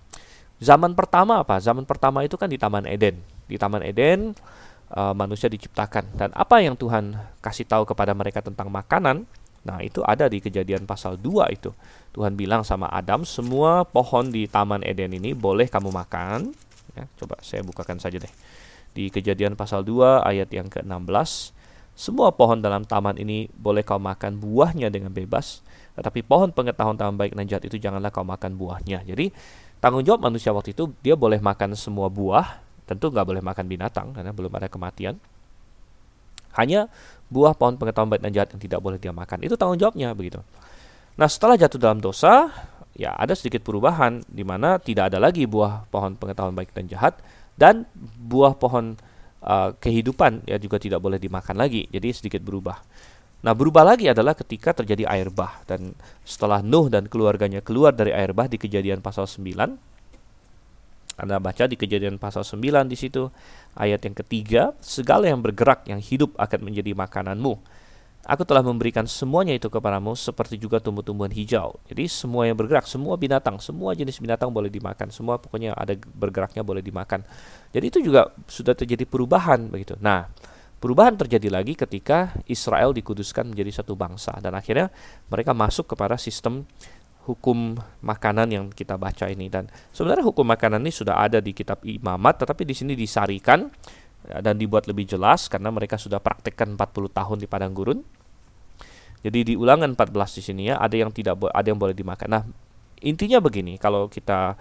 [0.59, 1.62] Zaman pertama apa?
[1.62, 3.23] Zaman pertama itu kan di Taman Eden.
[3.47, 4.35] Di Taman Eden
[4.91, 9.23] uh, manusia diciptakan dan apa yang Tuhan kasih tahu kepada mereka tentang makanan
[9.69, 11.77] Nah, itu ada di kejadian pasal 2 itu.
[12.17, 16.57] Tuhan bilang sama Adam, semua pohon di Taman Eden ini boleh kamu makan.
[16.97, 18.33] Ya, coba saya bukakan saja deh.
[18.97, 21.53] Di kejadian pasal 2 ayat yang ke-16,
[21.99, 25.67] semua pohon dalam taman ini boleh kau makan buahnya dengan bebas,
[25.99, 29.03] tetapi pohon pengetahuan taman baik dan jahat itu janganlah kau makan buahnya.
[29.03, 29.35] Jadi,
[29.83, 34.15] tanggung jawab manusia waktu itu, dia boleh makan semua buah, tentu nggak boleh makan binatang
[34.15, 35.19] karena belum ada kematian.
[36.55, 36.87] Hanya
[37.29, 39.45] buah pohon pengetahuan baik dan jahat yang tidak boleh dia makan.
[39.45, 40.41] Itu tanggung jawabnya begitu.
[41.21, 42.49] Nah, setelah jatuh dalam dosa,
[42.97, 47.14] ya ada sedikit perubahan di mana tidak ada lagi buah pohon pengetahuan baik dan jahat
[47.59, 47.85] dan
[48.19, 48.95] buah pohon
[49.43, 51.85] uh, kehidupan ya juga tidak boleh dimakan lagi.
[51.91, 52.81] Jadi sedikit berubah.
[53.38, 55.95] Nah, berubah lagi adalah ketika terjadi air bah dan
[56.27, 59.98] setelah Nuh dan keluarganya keluar dari air bah di Kejadian pasal 9
[61.19, 63.27] anda baca di kejadian pasal 9 di situ
[63.75, 67.59] ayat yang ketiga, segala yang bergerak yang hidup akan menjadi makananmu.
[68.29, 71.81] Aku telah memberikan semuanya itu kepadamu seperti juga tumbuh-tumbuhan hijau.
[71.89, 76.61] Jadi semua yang bergerak, semua binatang, semua jenis binatang boleh dimakan, semua pokoknya ada bergeraknya
[76.61, 77.25] boleh dimakan.
[77.73, 79.97] Jadi itu juga sudah terjadi perubahan begitu.
[80.05, 80.29] Nah,
[80.79, 84.93] perubahan terjadi lagi ketika Israel dikuduskan menjadi satu bangsa dan akhirnya
[85.33, 86.69] mereka masuk kepada sistem
[87.29, 91.85] hukum makanan yang kita baca ini dan sebenarnya hukum makanan ini sudah ada di kitab
[91.85, 93.69] Imamat tetapi di sini disarikan
[94.25, 98.01] ya, dan dibuat lebih jelas karena mereka sudah praktekkan 40 tahun di padang gurun.
[99.21, 102.29] Jadi di ulangan 14 di sini ya ada yang tidak ada yang boleh dimakan.
[102.33, 102.43] Nah,
[103.05, 104.57] intinya begini kalau kita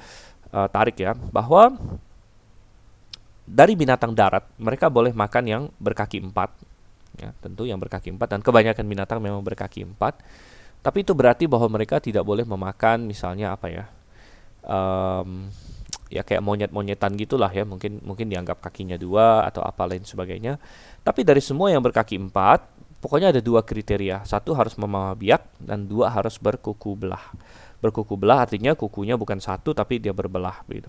[0.51, 1.71] uh, tarik ya bahwa
[3.47, 6.51] dari binatang darat mereka boleh makan yang berkaki empat
[7.17, 10.19] ya tentu yang berkaki empat dan kebanyakan binatang memang berkaki empat
[10.88, 13.86] tapi itu berarti bahwa mereka tidak boleh memakan misalnya apa ya?
[14.63, 15.52] Um,
[16.08, 20.56] ya kayak monyet-monyetan gitulah ya mungkin mungkin dianggap kakinya dua atau apa lain sebagainya.
[21.04, 22.63] Tapi dari semua yang berkaki empat
[23.04, 24.23] pokoknya ada dua kriteria.
[24.23, 27.36] Satu harus membawa biak dan dua harus berkuku belah.
[27.84, 30.88] Berkuku belah artinya kukunya bukan satu tapi dia berbelah gitu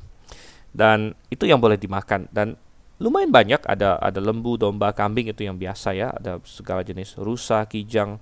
[0.73, 2.29] dan itu yang boleh dimakan.
[2.31, 2.57] Dan
[3.01, 7.65] lumayan banyak ada ada lembu, domba, kambing itu yang biasa ya, ada segala jenis rusa,
[7.67, 8.21] kijang,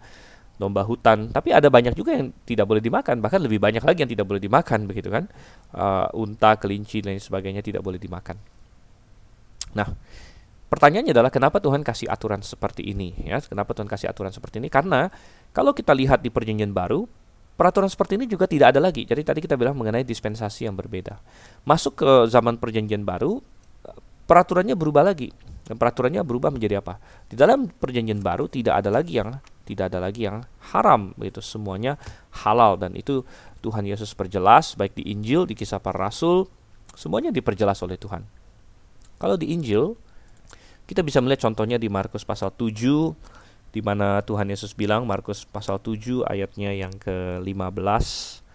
[0.56, 1.30] domba hutan.
[1.32, 4.40] Tapi ada banyak juga yang tidak boleh dimakan, bahkan lebih banyak lagi yang tidak boleh
[4.40, 5.28] dimakan begitu kan.
[5.72, 8.40] Uh, unta, kelinci dan sebagainya tidak boleh dimakan.
[9.76, 9.88] Nah,
[10.72, 13.40] pertanyaannya adalah kenapa Tuhan kasih aturan seperti ini ya?
[13.44, 14.72] Kenapa Tuhan kasih aturan seperti ini?
[14.72, 15.12] Karena
[15.52, 17.04] kalau kita lihat di perjanjian baru,
[17.60, 19.04] peraturan seperti ini juga tidak ada lagi.
[19.04, 21.20] Jadi tadi kita bilang mengenai dispensasi yang berbeda.
[21.68, 23.40] Masuk ke zaman perjanjian baru,
[24.24, 25.28] peraturannya berubah lagi.
[25.66, 26.96] Dan peraturannya berubah menjadi apa?
[27.26, 29.34] Di dalam perjanjian baru tidak ada lagi yang
[29.66, 31.98] tidak ada lagi yang haram begitu semuanya
[32.30, 33.26] halal dan itu
[33.60, 36.46] Tuhan Yesus perjelas baik di Injil di kisah para rasul
[36.94, 38.22] semuanya diperjelas oleh Tuhan.
[39.18, 39.98] Kalau di Injil
[40.86, 42.70] kita bisa melihat contohnya di Markus pasal 7
[43.74, 48.46] di mana Tuhan Yesus bilang Markus pasal 7 ayatnya yang ke-15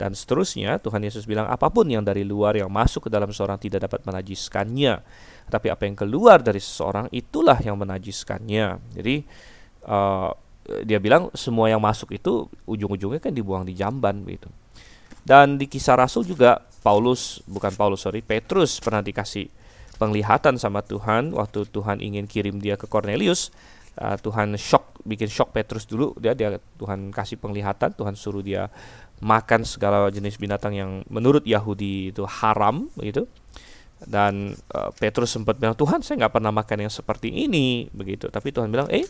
[0.00, 3.60] dan seterusnya, Tuhan Yesus bilang apa pun yang dari luar yang masuk ke dalam seorang
[3.60, 5.04] tidak dapat menajiskannya.
[5.52, 8.96] Tapi apa yang keluar dari seseorang itulah yang menajiskannya.
[8.96, 9.28] Jadi
[9.84, 10.32] uh,
[10.86, 14.48] dia bilang semua yang masuk itu ujung-ujungnya kan dibuang di jamban begitu.
[15.20, 19.52] Dan di kisah Rasul juga Paulus, bukan Paulus sorry, Petrus pernah dikasih
[20.00, 23.52] penglihatan sama Tuhan waktu Tuhan ingin kirim dia ke Cornelius.
[24.00, 28.70] Uh, Tuhan shock, bikin shock Petrus dulu dia dia Tuhan kasih penglihatan, Tuhan suruh dia
[29.20, 33.28] makan segala jenis binatang yang menurut Yahudi itu haram begitu
[34.08, 38.48] dan uh, Petrus sempat bilang Tuhan saya nggak pernah makan yang seperti ini begitu tapi
[38.48, 39.04] Tuhan bilang eh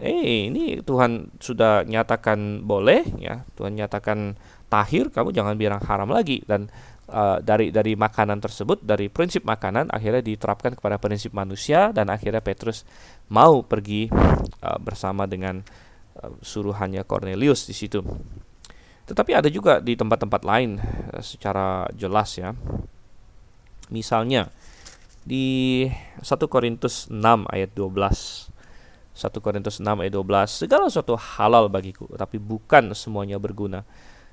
[0.00, 4.34] eh ini Tuhan sudah nyatakan boleh ya Tuhan nyatakan
[4.72, 6.72] tahir kamu jangan bilang haram lagi dan
[7.12, 12.40] uh, dari dari makanan tersebut dari prinsip makanan akhirnya diterapkan kepada prinsip manusia dan akhirnya
[12.40, 12.88] Petrus
[13.28, 15.60] mau pergi uh, bersama dengan
[16.18, 18.00] uh, suruhannya Cornelius di situ
[19.02, 20.78] tetapi ada juga di tempat-tempat lain
[21.18, 22.54] secara jelas ya.
[23.90, 24.48] Misalnya
[25.26, 25.84] di
[26.22, 28.51] 1 Korintus 6 ayat 12.
[29.12, 30.64] 1 Korintus 6 ayat 12.
[30.64, 33.84] Segala sesuatu halal bagiku, tapi bukan semuanya berguna.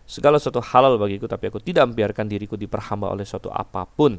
[0.09, 4.17] Segala sesuatu halal bagiku, tapi aku tidak membiarkan diriku diperhamba oleh suatu apa pun.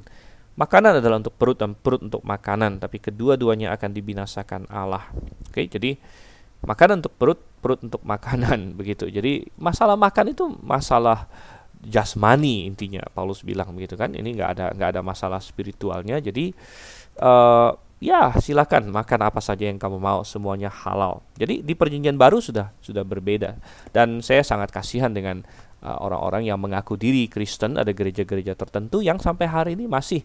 [0.60, 5.08] Makanan adalah untuk perut dan perut untuk makanan, tapi kedua-duanya akan dibinasakan Allah.
[5.48, 5.96] Oke, jadi
[6.60, 9.08] makanan untuk perut, perut untuk makanan begitu.
[9.08, 11.26] Jadi masalah makan itu masalah
[11.80, 14.12] jasmani intinya Paulus bilang begitu kan.
[14.12, 16.20] Ini nggak ada nggak ada masalah spiritualnya.
[16.20, 16.52] Jadi
[17.24, 21.20] uh, ya silakan makan apa saja yang kamu mau semuanya halal.
[21.36, 23.60] Jadi di perjanjian baru sudah sudah berbeda.
[23.92, 25.44] Dan saya sangat kasihan dengan
[25.84, 27.76] eh, orang-orang uh, yang mengaku diri Kristen.
[27.76, 30.24] Ada gereja-gereja tertentu yang sampai hari ini masih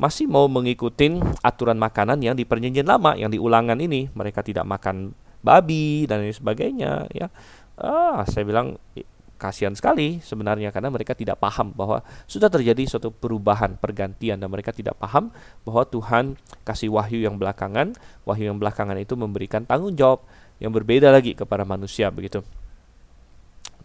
[0.00, 4.08] masih mau mengikuti aturan makanan yang di perjanjian lama yang diulangan ini.
[4.16, 5.12] Mereka tidak makan
[5.44, 7.28] babi dan lain sebagainya ya.
[7.76, 8.80] Ah saya bilang
[9.40, 14.76] kasihan sekali sebenarnya karena mereka tidak paham bahwa sudah terjadi suatu perubahan pergantian dan mereka
[14.76, 15.32] tidak paham
[15.64, 16.36] bahwa Tuhan
[16.68, 17.96] kasih wahyu yang belakangan.
[18.28, 20.28] Wahyu yang belakangan itu memberikan tanggung jawab
[20.60, 22.44] yang berbeda lagi kepada manusia begitu.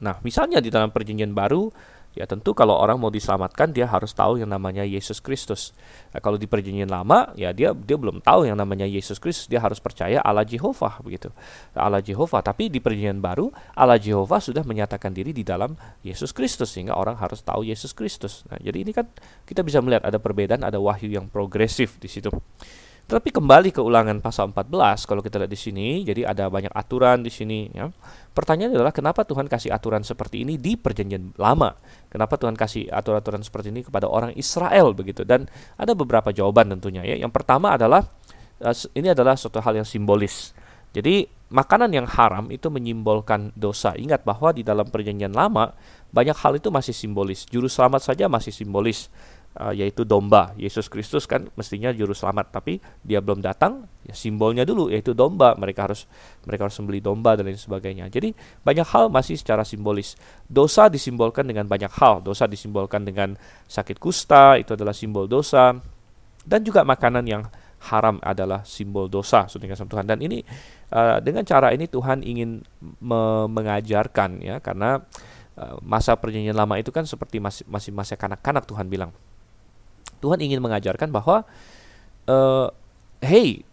[0.04, 1.72] Nah misalnya di dalam perjanjian baru
[2.16, 5.76] Ya tentu kalau orang mau diselamatkan dia harus tahu yang namanya Yesus Kristus.
[6.16, 9.60] Nah, kalau di perjanjian lama ya dia dia belum tahu yang namanya Yesus Kristus, dia
[9.60, 11.28] harus percaya Allah Jehovah begitu.
[11.76, 15.76] Allah Jehovah, tapi di perjanjian baru Allah Jehovah sudah menyatakan diri di dalam
[16.08, 18.48] Yesus Kristus sehingga orang harus tahu Yesus Kristus.
[18.48, 19.12] Nah, jadi ini kan
[19.44, 22.32] kita bisa melihat ada perbedaan, ada wahyu yang progresif di situ.
[23.06, 27.22] Tapi kembali ke ulangan pasal 14 kalau kita lihat di sini, jadi ada banyak aturan
[27.22, 27.94] di sini ya.
[28.34, 31.78] Pertanyaannya adalah kenapa Tuhan kasih aturan seperti ini di perjanjian lama?
[32.10, 35.26] Kenapa Tuhan kasih aturan-aturan seperti ini kepada orang Israel begitu?
[35.28, 37.16] Dan ada beberapa jawaban tentunya ya.
[37.20, 38.06] Yang pertama adalah
[38.62, 40.56] eh, ini adalah suatu hal yang simbolis.
[40.96, 43.94] Jadi makanan yang haram itu menyimbolkan dosa.
[44.00, 45.76] Ingat bahwa di dalam perjanjian lama
[46.16, 47.44] banyak hal itu masih simbolis.
[47.52, 49.12] Juru selamat saja masih simbolis
[49.60, 50.52] uh, yaitu domba.
[50.60, 55.56] Yesus Kristus kan mestinya juru selamat, tapi dia belum datang, ya simbolnya dulu yaitu domba.
[55.56, 56.08] Mereka harus
[56.44, 58.12] mereka harus membeli domba dan lain sebagainya.
[58.12, 60.20] Jadi banyak hal masih secara simbolis.
[60.46, 62.20] Dosa disimbolkan dengan banyak hal.
[62.22, 65.76] Dosa disimbolkan dengan sakit kusta, itu adalah simbol dosa.
[66.46, 67.44] Dan juga makanan yang
[67.90, 70.06] haram adalah simbol dosa, saudara Tuhan.
[70.06, 70.42] Dan ini
[70.94, 72.62] uh, dengan cara ini Tuhan ingin
[73.02, 75.02] me mengajarkan ya, karena
[75.58, 79.14] uh, masa perjanjian lama itu kan seperti masih masih masa kanak-kanak Tuhan bilang
[80.20, 81.44] Tuhan ingin mengajarkan bahwa
[82.30, 82.68] uh,
[83.22, 83.64] hey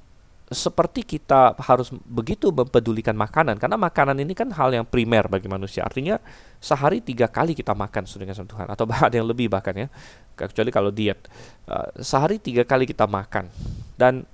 [0.52, 5.82] seperti kita harus begitu mempedulikan makanan karena makanan ini kan hal yang primer bagi manusia.
[5.82, 6.20] Artinya
[6.60, 9.88] sehari tiga kali kita makan dengan sama Tuhan atau bahkan yang lebih bahkan ya
[10.36, 11.26] kecuali kalau diet.
[11.64, 13.48] Uh, sehari tiga kali kita makan.
[13.96, 14.28] Dan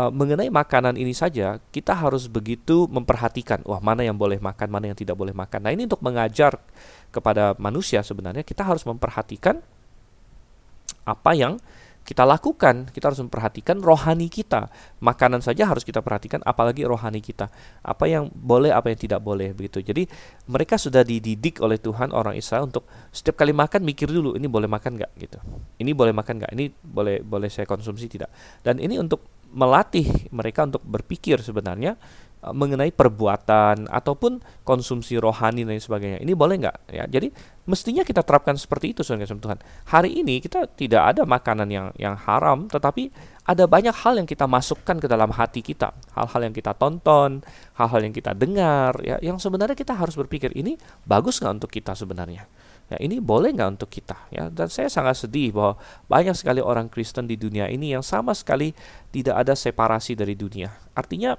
[0.00, 4.90] uh, mengenai makanan ini saja kita harus begitu memperhatikan wah mana yang boleh makan mana
[4.90, 5.68] yang tidak boleh makan.
[5.68, 6.56] Nah ini untuk mengajar
[7.12, 9.60] kepada manusia sebenarnya kita harus memperhatikan
[11.04, 11.58] apa yang
[12.00, 14.66] kita lakukan, kita harus memperhatikan rohani kita.
[14.98, 17.46] Makanan saja harus kita perhatikan, apalagi rohani kita.
[17.86, 19.78] Apa yang boleh, apa yang tidak boleh begitu.
[19.78, 20.10] Jadi
[20.50, 24.66] mereka sudah dididik oleh Tuhan orang Israel untuk setiap kali makan mikir dulu, ini boleh
[24.66, 25.38] makan nggak gitu.
[25.78, 26.52] Ini boleh makan nggak?
[26.56, 28.32] Ini boleh boleh saya konsumsi tidak.
[28.64, 29.22] Dan ini untuk
[29.54, 31.94] melatih mereka untuk berpikir sebenarnya
[32.40, 36.24] mengenai perbuatan ataupun konsumsi rohani dan sebagainya.
[36.24, 36.76] Ini boleh nggak?
[36.88, 37.28] Ya, jadi
[37.68, 39.60] mestinya kita terapkan seperti itu, saudara Tuhan.
[39.92, 43.12] Hari ini kita tidak ada makanan yang yang haram, tetapi
[43.44, 47.44] ada banyak hal yang kita masukkan ke dalam hati kita, hal-hal yang kita tonton,
[47.76, 51.92] hal-hal yang kita dengar, ya, yang sebenarnya kita harus berpikir ini bagus nggak untuk kita
[51.92, 52.48] sebenarnya.
[52.90, 54.18] Ya, ini boleh nggak untuk kita?
[54.34, 55.78] Ya, dan saya sangat sedih bahwa
[56.10, 58.74] banyak sekali orang Kristen di dunia ini yang sama sekali
[59.14, 60.74] tidak ada separasi dari dunia.
[60.90, 61.38] Artinya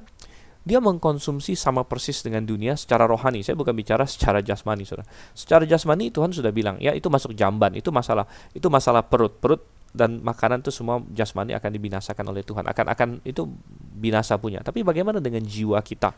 [0.62, 3.41] dia mengkonsumsi sama persis dengan dunia secara rohani.
[3.41, 5.10] Saya bukan bicara secara jasmani, Saudara.
[5.34, 9.34] Secara jasmani Tuhan sudah bilang, ya itu masuk jamban, itu masalah itu masalah perut.
[9.41, 12.69] Perut dan makanan itu semua jasmani akan dibinasakan oleh Tuhan.
[12.69, 13.50] Akan akan itu
[13.97, 14.62] binasa punya.
[14.62, 16.13] Tapi bagaimana dengan jiwa kita?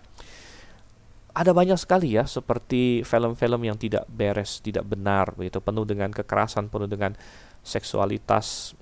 [1.34, 6.69] Ada banyak sekali ya seperti film-film yang tidak beres, tidak benar begitu, penuh dengan kekerasan,
[6.69, 7.17] penuh dengan
[7.65, 8.77] seksualitas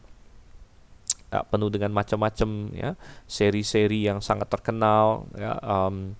[1.31, 2.91] ya, penuh dengan macam-macam ya.
[3.25, 6.13] Seri-seri yang sangat terkenal ya um,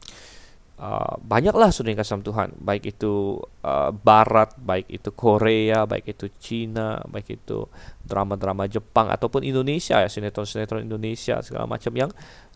[0.81, 2.57] uh, banyaklah sudah kasih Tuhan.
[2.57, 7.69] Baik itu uh, Barat baik itu Korea baik itu Cina baik itu
[8.01, 12.09] drama-drama Jepang ataupun Indonesia ya sinetron-sinetron Indonesia segala macam yang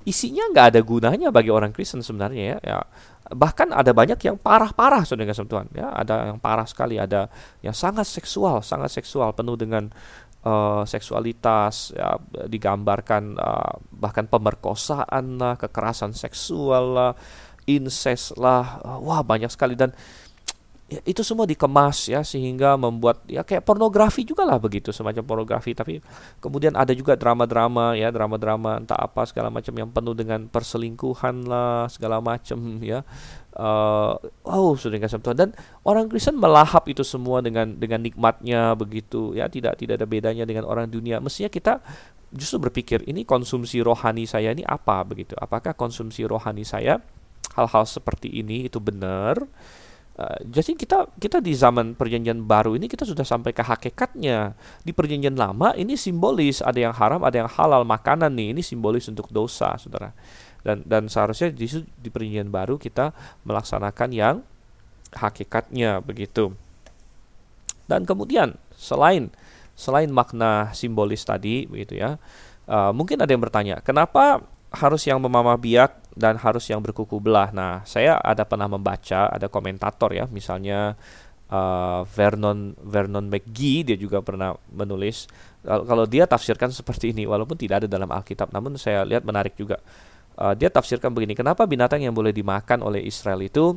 [0.06, 2.80] isinya nggak ada gunanya bagi orang Kristen sebenarnya ya, ya.
[3.26, 5.90] Bahkan ada banyak yang parah-parah sudah kasih Tuhan ya.
[5.90, 7.26] Ada yang parah sekali ada
[7.66, 9.90] yang sangat seksual sangat seksual penuh dengan
[10.46, 12.16] uh, seksualitas ya
[12.48, 17.12] digambarkan uh, bahkan pemerkosaan lah kekerasan seksual lah
[17.66, 19.74] incest lah wah banyak sekali.
[19.74, 19.92] Dan
[20.96, 25.76] ya, itu semua dikemas ya sehingga membuat ya kayak pornografi juga lah begitu semacam pornografi.
[25.76, 26.00] Tapi
[26.40, 31.92] kemudian ada juga drama-drama ya drama-drama entah apa segala macam yang penuh dengan perselingkuhan lah
[31.92, 32.58] segala macam
[32.92, 33.04] ya.
[33.56, 35.50] Uh, oh sudah dikasih Tuhan dan
[35.88, 39.52] orang Kristen melahap itu semua dengan dengan nikmatnya begitu ya.
[39.52, 41.20] Tidak tidak ada bedanya dengan orang dunia.
[41.20, 41.84] Mestinya kita
[42.32, 45.04] justru berpikir ini konsumsi rohani saya ini apa?
[45.04, 45.36] begitu.
[45.40, 47.00] Apakah konsumsi rohani saya
[47.56, 48.68] hal-hal seperti ini?
[48.68, 49.40] Itu benar
[50.16, 54.56] Uh, jadi kita kita di zaman perjanjian baru ini kita sudah sampai ke hakikatnya.
[54.82, 58.56] Di perjanjian lama ini simbolis, ada yang haram, ada yang halal makanan nih.
[58.56, 60.16] Ini simbolis untuk dosa, Saudara
[60.66, 61.70] dan dan seharusnya di
[62.02, 63.14] di perjanjian baru kita
[63.46, 64.36] melaksanakan yang
[65.14, 66.58] hakikatnya begitu.
[67.86, 69.30] Dan kemudian selain
[69.78, 72.18] selain makna simbolis tadi begitu ya,
[72.66, 74.42] uh, mungkin ada yang bertanya, kenapa
[74.74, 77.52] harus yang memamah biak dan harus yang berkuku belah?
[77.52, 80.96] Nah, saya ada pernah membaca ada komentator ya, misalnya
[81.52, 85.28] uh, Vernon Vernon McGee dia juga pernah menulis
[85.66, 89.82] kalau dia tafsirkan seperti ini walaupun tidak ada dalam Alkitab, namun saya lihat menarik juga
[90.38, 93.74] uh, dia tafsirkan begini, kenapa binatang yang boleh dimakan oleh Israel itu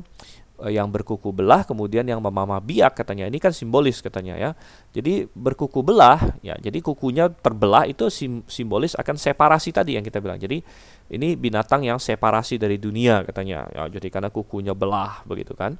[0.66, 3.30] yang berkuku belah kemudian yang memamah biak katanya.
[3.30, 4.50] Ini kan simbolis katanya ya.
[4.90, 6.58] Jadi berkuku belah ya.
[6.58, 10.42] Jadi kukunya terbelah itu sim simbolis akan separasi tadi yang kita bilang.
[10.42, 10.58] Jadi
[11.14, 13.70] ini binatang yang separasi dari dunia katanya.
[13.70, 15.78] Ya, jadi karena kukunya belah begitu kan.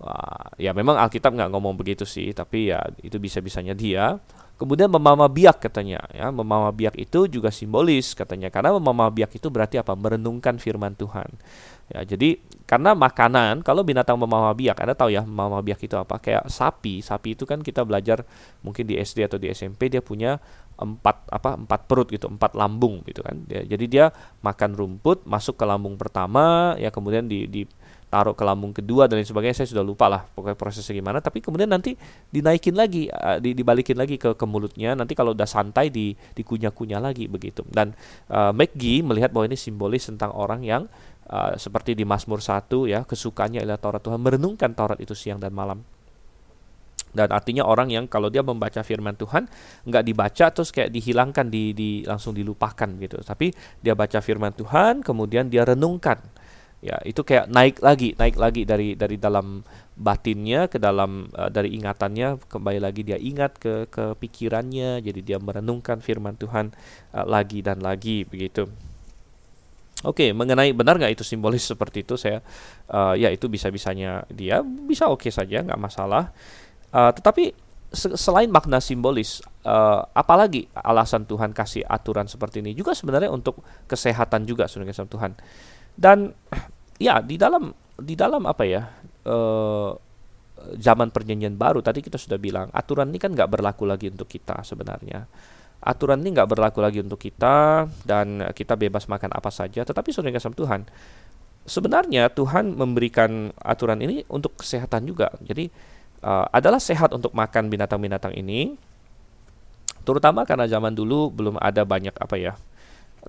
[0.00, 4.16] Wah, ya memang Alkitab nggak ngomong begitu sih, tapi ya itu bisa-bisanya dia.
[4.56, 9.48] Kemudian memama biak katanya, ya memama biak itu juga simbolis katanya, karena memama biak itu
[9.48, 9.96] berarti apa?
[9.96, 11.28] Merenungkan firman Tuhan.
[11.92, 16.22] Ya, jadi karena makanan, kalau binatang memama biak, Anda tahu ya memama biak itu apa?
[16.22, 18.22] Kayak sapi, sapi itu kan kita belajar
[18.62, 20.38] mungkin di SD atau di SMP dia punya
[20.78, 23.42] empat apa empat perut gitu, empat lambung gitu kan.
[23.42, 24.04] Dia, jadi dia
[24.46, 27.66] makan rumput, masuk ke lambung pertama, ya kemudian di, di
[28.06, 29.66] taruh ke lambung kedua dan lain sebagainya.
[29.66, 31.18] Saya sudah lupa lah pokoknya prosesnya gimana.
[31.18, 31.98] Tapi kemudian nanti
[32.30, 34.94] dinaikin lagi uh, dibalikin lagi ke, ke mulutnya.
[34.94, 37.66] Nanti kalau udah santai di dikunyah-kunyah lagi begitu.
[37.66, 37.98] Dan
[38.30, 40.86] uh, McGee melihat bahwa ini simbolis tentang orang yang
[41.30, 44.02] uh, seperti di Mazmur 1 ya kesukaannya adalah Taurat.
[44.02, 45.80] Tuhan merenungkan Taurat itu siang dan malam.
[47.10, 49.50] Dan artinya orang yang kalau dia membaca firman Tuhan
[49.82, 53.18] nggak dibaca terus kayak dihilangkan di, di langsung dilupakan gitu.
[53.18, 53.50] Tapi
[53.82, 56.22] dia baca firman Tuhan kemudian dia renungkan.
[56.80, 59.60] Ya itu kayak naik lagi naik lagi dari dari dalam
[60.00, 65.36] batinnya ke dalam uh, dari ingatannya kembali lagi dia ingat ke ke pikirannya jadi dia
[65.36, 66.72] merenungkan firman Tuhan
[67.12, 68.64] uh, lagi dan lagi begitu
[70.00, 72.40] Oke, okay, mengenai benar nggak itu simbolis seperti itu saya
[72.88, 76.32] uh, ya itu bisa bisanya dia bisa oke okay saja nggak masalah.
[76.88, 77.52] Uh, tetapi
[77.90, 83.60] se selain makna simbolis, uh, apalagi alasan Tuhan kasih aturan seperti ini juga sebenarnya untuk
[83.90, 85.36] kesehatan juga sebenarnya Tuhan.
[85.92, 86.32] Dan
[86.96, 87.68] ya di dalam
[88.00, 88.88] di dalam apa ya
[89.28, 89.92] uh,
[90.80, 94.64] zaman perjanjian baru tadi kita sudah bilang aturan ini kan nggak berlaku lagi untuk kita
[94.64, 95.28] sebenarnya
[95.80, 99.80] aturan ini nggak berlaku lagi untuk kita dan kita bebas makan apa saja.
[99.84, 100.84] Tetapi saudara kasih Tuhan,
[101.64, 105.32] sebenarnya Tuhan memberikan aturan ini untuk kesehatan juga.
[105.40, 105.72] Jadi
[106.24, 108.76] uh, adalah sehat untuk makan binatang-binatang ini,
[110.04, 112.52] terutama karena zaman dulu belum ada banyak apa ya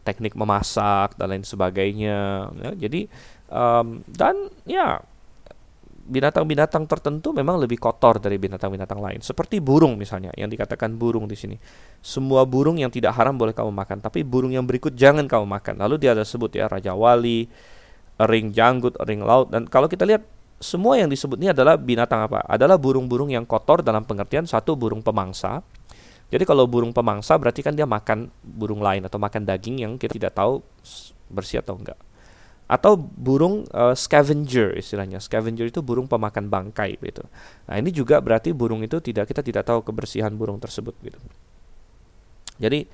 [0.03, 2.51] teknik memasak dan lain sebagainya.
[2.59, 3.11] Ya, jadi
[3.51, 5.03] um, dan ya
[6.11, 9.19] binatang-binatang tertentu memang lebih kotor dari binatang-binatang lain.
[9.23, 11.55] Seperti burung misalnya, yang dikatakan burung di sini.
[12.03, 15.79] Semua burung yang tidak haram boleh kamu makan, tapi burung yang berikut jangan kamu makan.
[15.79, 17.47] Lalu dia ada sebut ya raja wali,
[18.27, 20.27] ring janggut, ring laut dan kalau kita lihat
[20.61, 22.45] semua yang disebut ini adalah binatang apa?
[22.45, 25.65] Adalah burung-burung yang kotor dalam pengertian satu burung pemangsa.
[26.29, 30.15] Jadi kalau burung pemangsa berarti kan dia makan burung lain atau makan daging yang kita
[30.15, 30.61] tidak tahu
[31.27, 31.99] bersih atau enggak
[32.71, 35.19] atau burung uh, scavenger istilahnya.
[35.19, 37.27] Scavenger itu burung pemakan bangkai gitu.
[37.67, 41.19] Nah, ini juga berarti burung itu tidak kita tidak tahu kebersihan burung tersebut gitu.
[42.63, 42.87] Jadi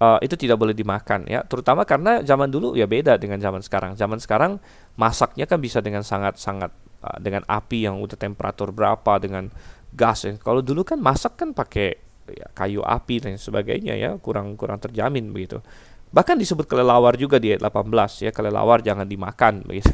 [0.00, 4.00] uh, itu tidak boleh dimakan ya, terutama karena zaman dulu ya beda dengan zaman sekarang.
[4.00, 4.56] Zaman sekarang
[4.96, 6.72] masaknya kan bisa dengan sangat-sangat
[7.04, 9.52] uh, dengan api yang udah temperatur berapa dengan
[9.92, 10.40] gas ya.
[10.40, 12.00] Kalau dulu kan masak kan pakai
[12.32, 15.60] ya, kayu api dan sebagainya ya, kurang kurang terjamin begitu.
[16.08, 19.92] Bahkan disebut kelelawar juga di ayat 18 ya, kelelawar jangan dimakan begitu.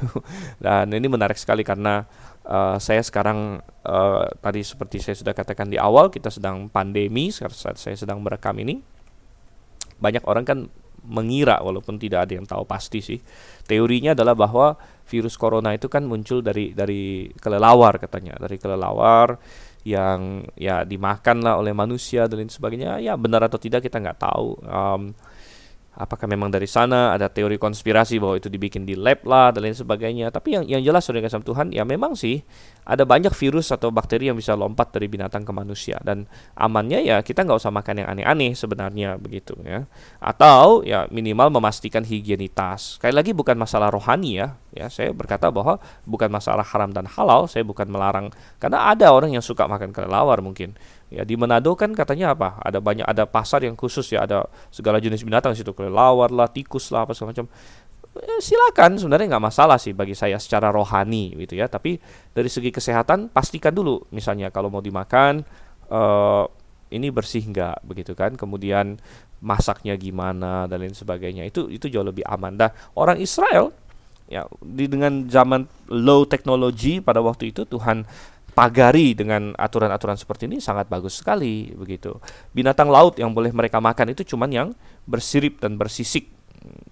[0.62, 2.06] Dan ini menarik sekali karena
[2.46, 7.76] uh, saya sekarang uh, tadi seperti saya sudah katakan di awal kita sedang pandemi saat
[7.76, 8.78] saya sedang merekam ini.
[9.98, 10.58] Banyak orang kan
[11.04, 13.20] mengira walaupun tidak ada yang tahu pasti sih.
[13.68, 19.36] Teorinya adalah bahwa virus corona itu kan muncul dari dari kelelawar katanya, dari kelelawar
[19.84, 23.04] yang ya dimakan lah oleh manusia dan lain sebagainya.
[23.04, 24.48] Ya benar atau tidak kita nggak tahu.
[24.64, 25.12] Um,
[25.94, 29.78] apakah memang dari sana ada teori konspirasi bahwa itu dibikin di lab lah dan lain
[29.78, 30.30] sebagainya.
[30.34, 32.42] Tapi yang yang jelas saudara kasih Tuhan ya memang sih
[32.84, 35.96] ada banyak virus atau bakteri yang bisa lompat dari binatang ke manusia.
[36.02, 36.26] Dan
[36.58, 39.86] amannya ya kita nggak usah makan yang aneh-aneh sebenarnya begitu ya.
[40.18, 42.98] Atau ya minimal memastikan higienitas.
[42.98, 44.58] Sekali lagi bukan masalah rohani ya.
[44.74, 48.34] Ya saya berkata bahwa bukan masalah haram dan halal saya bukan melarang.
[48.58, 50.74] Karena ada orang yang suka makan kelelawar mungkin
[51.14, 52.58] Ya di Manado kan katanya apa?
[52.58, 56.90] Ada banyak ada pasar yang khusus ya, ada segala jenis binatang situ, kelelawar lah, tikus
[56.90, 57.46] lah, apa segala macam.
[58.14, 61.70] Eh, silakan sebenarnya nggak masalah sih bagi saya secara rohani gitu ya.
[61.70, 61.98] Tapi
[62.34, 65.42] dari segi kesehatan pastikan dulu, misalnya kalau mau dimakan
[65.90, 66.46] uh,
[66.90, 68.38] ini bersih nggak begitu kan?
[68.38, 68.98] Kemudian
[69.44, 72.54] masaknya gimana dan lain sebagainya itu itu jauh lebih aman.
[72.54, 73.74] Dah orang Israel
[74.24, 78.08] ya di dengan zaman low technology pada waktu itu Tuhan
[78.54, 82.14] pagari dengan aturan-aturan seperti ini sangat bagus sekali begitu.
[82.54, 84.68] Binatang laut yang boleh mereka makan itu cuman yang
[85.04, 86.30] bersirip dan bersisik.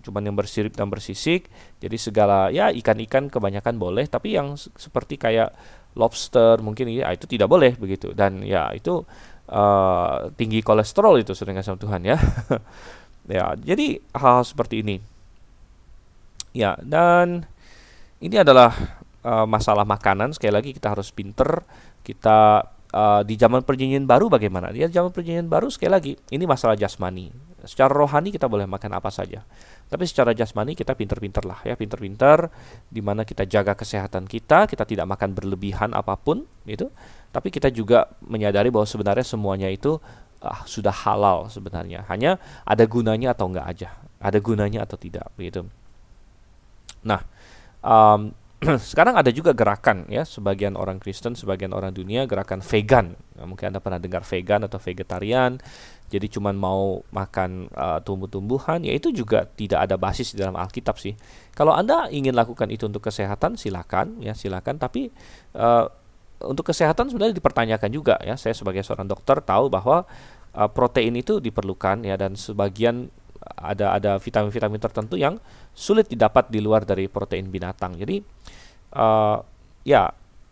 [0.02, 1.46] Cuman yang bersirip dan bersisik.
[1.78, 5.54] Jadi segala ya ikan-ikan kebanyakan boleh, tapi yang seperti kayak
[5.94, 8.10] lobster mungkin ya itu tidak boleh begitu.
[8.12, 9.06] Dan ya itu
[9.48, 12.18] uh, tinggi kolesterol itu sering sama Tuhan ya.
[13.38, 14.98] ya, jadi hal, hal seperti ini.
[16.52, 17.48] Ya, dan
[18.20, 21.64] ini adalah uh, masalah makanan sekali lagi kita harus pinter.
[22.02, 22.62] Kita
[22.92, 24.74] uh, di zaman perjanjian baru bagaimana?
[24.74, 27.30] Di zaman perjanjian baru sekali lagi ini masalah jasmani.
[27.62, 29.46] Secara rohani kita boleh makan apa saja.
[29.86, 32.48] Tapi secara jasmani kita pinter-pinter lah ya pinter-pinter
[32.88, 36.88] di mana kita jaga kesehatan kita kita tidak makan berlebihan apa pun itu
[37.28, 40.00] tapi kita juga menyadari bahwa sebenarnya semuanya itu
[40.40, 42.08] uh, sudah halal sebenarnya.
[42.08, 43.88] Hanya ada gunanya atau enggak aja
[44.22, 45.66] ada gunanya atau tidak begitu
[47.02, 47.26] nah
[47.82, 48.30] um,
[48.94, 53.18] sekarang ada juga gerakan ya sebagian orang Kristen, sebagian orang dunia gerakan vegan.
[53.34, 55.58] Nah, mungkin Anda pernah dengar vegan atau vegetarian.
[56.12, 61.00] Jadi cuma mau makan uh, tumbuh-tumbuhan, ya itu juga tidak ada basis di dalam Alkitab
[61.00, 61.16] sih.
[61.56, 64.76] Kalau Anda ingin lakukan itu untuk kesehatan, silakan ya silakan.
[64.76, 65.08] Tapi
[65.56, 65.88] uh,
[66.44, 68.38] untuk kesehatan sebenarnya dipertanyakan juga ya.
[68.38, 70.04] Saya sebagai seorang dokter tahu bahwa
[70.54, 73.08] uh, protein itu diperlukan ya dan sebagian
[73.56, 75.38] ada ada vitamin-vitamin tertentu yang
[75.72, 77.98] sulit didapat di luar dari protein binatang.
[77.98, 78.22] Jadi
[78.96, 79.38] uh,
[79.82, 80.08] ya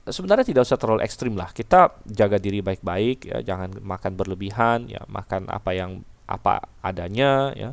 [0.06, 1.54] sebenarnya tidak usah terlalu ekstrim lah.
[1.54, 7.70] Kita jaga diri baik-baik ya, jangan makan berlebihan ya, makan apa yang apa adanya ya.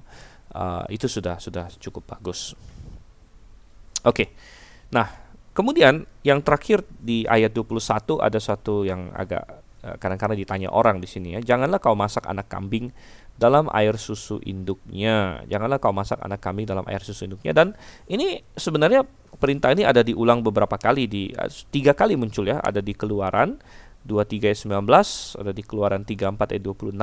[0.48, 2.56] Uh, itu sudah sudah cukup bagus.
[4.08, 4.24] Oke.
[4.24, 4.28] Okay.
[4.96, 5.12] Nah,
[5.52, 9.44] kemudian yang terakhir di ayat 21 ada satu yang agak
[9.84, 11.44] eh, kadang-kadang ditanya orang di sini ya.
[11.44, 12.96] Janganlah kau masak anak kambing
[13.38, 15.46] dalam air susu induknya.
[15.46, 17.54] Janganlah kau masak anak kambing dalam air susu induknya.
[17.54, 17.78] Dan
[18.10, 19.06] ini sebenarnya
[19.38, 21.30] perintah ini ada diulang beberapa kali di
[21.70, 22.58] tiga kali muncul ya.
[22.60, 23.62] Ada di Keluaran
[24.04, 26.98] 23 ayat 19, ada di Keluaran 34 ayat 26.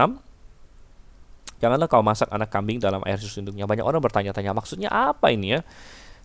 [1.63, 3.65] Janganlah kau masak anak kambing dalam air susu induknya.
[3.65, 5.63] Banyak orang bertanya-tanya maksudnya apa ini ya?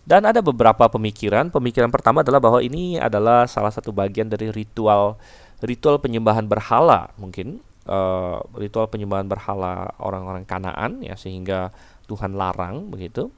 [0.02, 1.54] Dan ada beberapa pemikiran.
[1.54, 5.14] Pemikiran pertama adalah bahwa ini adalah salah satu bagian dari ritual
[5.60, 7.60] ritual penyembahan berhala mungkin
[7.90, 11.74] uh, ritual penyembahan berhala orang-orang Kanaan ya sehingga
[12.06, 13.34] Tuhan larang begitu.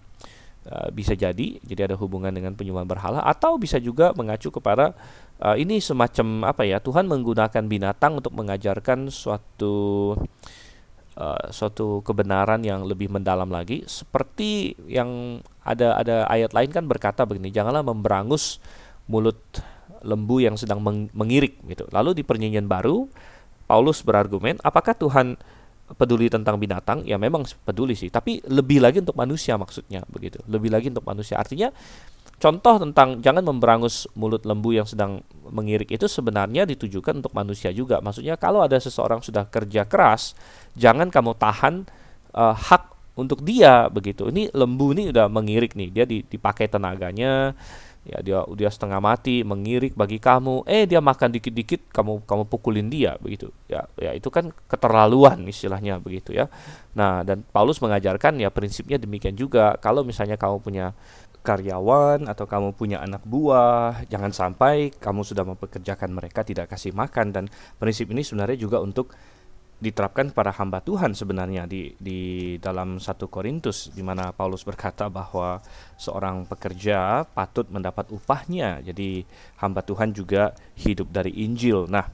[0.62, 4.94] Uh, bisa jadi jadi ada hubungan dengan penyembahan berhala atau bisa juga mengacu kepada
[5.42, 10.14] uh, ini semacam apa ya Tuhan menggunakan binatang untuk mengajarkan suatu
[11.18, 17.26] uh, suatu kebenaran yang lebih mendalam lagi seperti yang ada ada ayat lain kan berkata
[17.26, 18.62] begini janganlah memberangus
[19.10, 19.42] mulut
[20.02, 21.86] lembu yang sedang meng mengirik gitu.
[21.90, 23.06] Lalu di perjanjian baru
[23.72, 25.40] Paulus berargumen, apakah Tuhan
[25.96, 27.08] peduli tentang binatang?
[27.08, 30.44] Ya memang peduli sih, tapi lebih lagi untuk manusia maksudnya begitu.
[30.44, 31.40] Lebih lagi untuk manusia.
[31.40, 31.72] Artinya
[32.36, 38.04] contoh tentang jangan memberangus mulut lembu yang sedang mengirik itu sebenarnya ditujukan untuk manusia juga.
[38.04, 40.36] Maksudnya kalau ada seseorang sudah kerja keras,
[40.76, 41.88] jangan kamu tahan
[42.36, 44.28] uh, hak untuk dia begitu.
[44.28, 47.56] Ini lembu ini udah mengirik nih, dia dipakai tenaganya
[48.02, 50.66] ya dia dia setengah mati mengirik bagi kamu.
[50.66, 53.54] Eh dia makan dikit-dikit kamu kamu pukulin dia begitu.
[53.70, 56.50] Ya ya itu kan keterlaluan istilahnya begitu ya.
[56.98, 59.78] Nah dan Paulus mengajarkan ya prinsipnya demikian juga.
[59.78, 60.94] Kalau misalnya kamu punya
[61.42, 67.30] karyawan atau kamu punya anak buah jangan sampai kamu sudah mempekerjakan mereka tidak kasih makan.
[67.30, 67.44] Dan
[67.78, 69.14] prinsip ini sebenarnya juga untuk
[69.82, 75.58] diterapkan pada hamba Tuhan sebenarnya di di dalam satu Korintus di mana Paulus berkata bahwa
[76.02, 78.82] seorang pekerja patut mendapat upahnya.
[78.82, 79.22] Jadi
[79.62, 80.50] hamba Tuhan juga
[80.82, 81.86] hidup dari Injil.
[81.86, 82.10] Nah,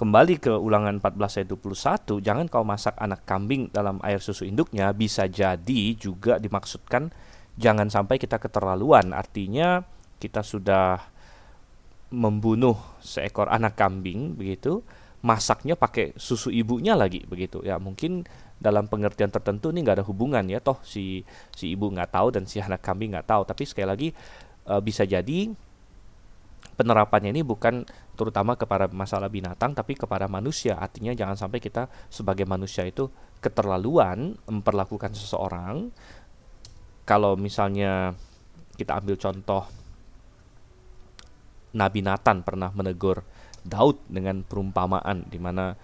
[0.00, 4.88] kembali ke Ulangan 14 ayat 21, jangan kau masak anak kambing dalam air susu induknya
[4.96, 7.12] bisa jadi juga dimaksudkan
[7.60, 9.12] jangan sampai kita keterlaluan.
[9.12, 9.84] Artinya
[10.16, 11.12] kita sudah
[12.08, 14.80] membunuh seekor anak kambing begitu
[15.24, 18.28] masaknya pakai susu ibunya lagi begitu ya mungkin
[18.58, 20.62] dalam pengertian tertentu ini nggak ada hubungan ya.
[20.62, 23.42] Toh si si ibu nggak tahu dan si anak kambing nggak tahu.
[23.44, 24.08] Tapi sekali lagi
[24.64, 25.52] e, bisa jadi
[26.74, 30.78] penerapannya ini bukan terutama kepada masalah binatang tapi kepada manusia.
[30.78, 33.10] Artinya jangan sampai kita sebagai manusia itu
[33.42, 35.92] keterlaluan memperlakukan seseorang.
[37.04, 38.16] Kalau misalnya
[38.74, 39.68] kita ambil contoh
[41.74, 43.26] Nabi Nathan pernah menegur
[43.64, 45.74] Daud dengan perumpamaan di mana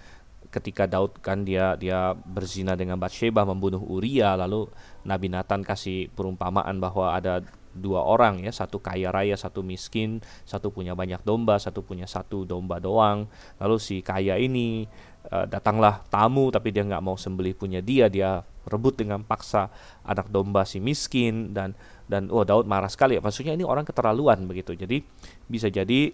[0.51, 4.67] ketika Daud kan dia dia berzina dengan Bathsheba membunuh Uria lalu
[5.07, 7.41] Nabi Nathan kasih perumpamaan bahwa ada
[7.71, 12.43] dua orang ya satu kaya raya satu miskin satu punya banyak domba satu punya satu
[12.43, 13.31] domba doang.
[13.63, 14.91] Lalu si kaya ini
[15.31, 19.71] uh, datanglah tamu tapi dia nggak mau sembelih punya dia dia rebut dengan paksa
[20.03, 21.79] anak domba si miskin dan
[22.11, 23.23] dan oh Daud marah sekali.
[23.23, 24.75] Maksudnya ini orang keterlaluan begitu.
[24.75, 24.99] Jadi
[25.47, 26.11] bisa jadi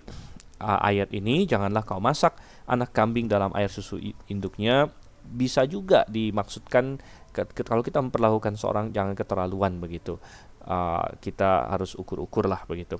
[0.60, 2.36] uh, ayat ini janganlah kau masak
[2.66, 4.90] anak kambing dalam air susu induknya
[5.26, 7.02] bisa juga dimaksudkan
[7.34, 10.18] ke, ke, kalau kita memperlakukan seorang jangan keterlaluan begitu.
[10.66, 12.98] Uh, kita harus ukur-ukur lah begitu.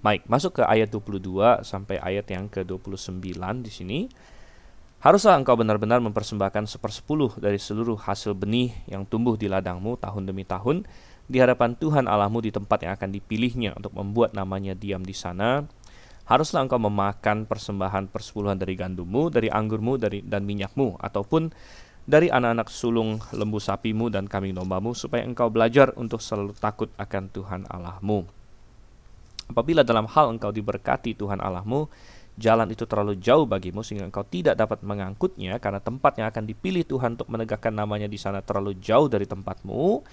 [0.00, 4.00] Baik masuk ke ayat 22 sampai ayat yang ke-29 di sini.
[4.96, 10.48] Haruslah engkau benar-benar mempersembahkan sepersepuluh dari seluruh hasil benih yang tumbuh di ladangmu tahun demi
[10.48, 10.88] tahun
[11.26, 15.66] di hadapan Tuhan Allahmu di tempat yang akan dipilihnya untuk membuat namanya diam di sana
[16.26, 21.54] haruslah engkau memakan persembahan persepuluhan dari gandummu, dari anggurmu, dari dan minyakmu, ataupun
[22.06, 27.30] dari anak-anak sulung lembu sapimu dan kambing dombamu, supaya engkau belajar untuk selalu takut akan
[27.30, 28.26] Tuhan Allahmu.
[29.46, 31.86] Apabila dalam hal engkau diberkati Tuhan Allahmu,
[32.36, 36.84] jalan itu terlalu jauh bagimu sehingga engkau tidak dapat mengangkutnya karena tempat yang akan dipilih
[36.84, 40.04] Tuhan untuk menegakkan namanya di sana terlalu jauh dari tempatmu,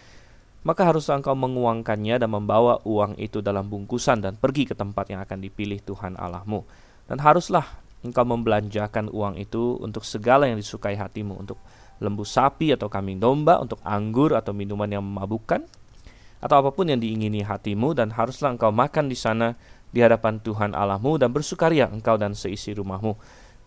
[0.64, 5.20] maka harus engkau menguangkannya dan membawa uang itu dalam bungkusan dan pergi ke tempat yang
[5.20, 6.64] akan dipilih Tuhan Allahmu.
[7.08, 11.60] Dan haruslah engkau membelanjakan uang itu untuk segala yang disukai hatimu, untuk
[12.00, 15.68] lembu sapi atau kambing domba, untuk anggur atau minuman yang memabukkan,
[16.44, 19.56] atau apa pun yang diingini hatimu, dan haruslah engkau makan di sana
[19.94, 23.14] di hadapan Tuhan Allahmu dan bersukaria engkau dan seisi rumahmu.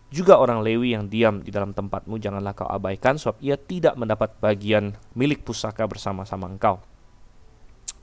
[0.07, 4.31] Juga orang Lewi yang diam di dalam tempatmu janganlah kau abaikan sebab ia tidak mendapat
[4.39, 6.79] bagian milik pusaka bersama-sama engkau.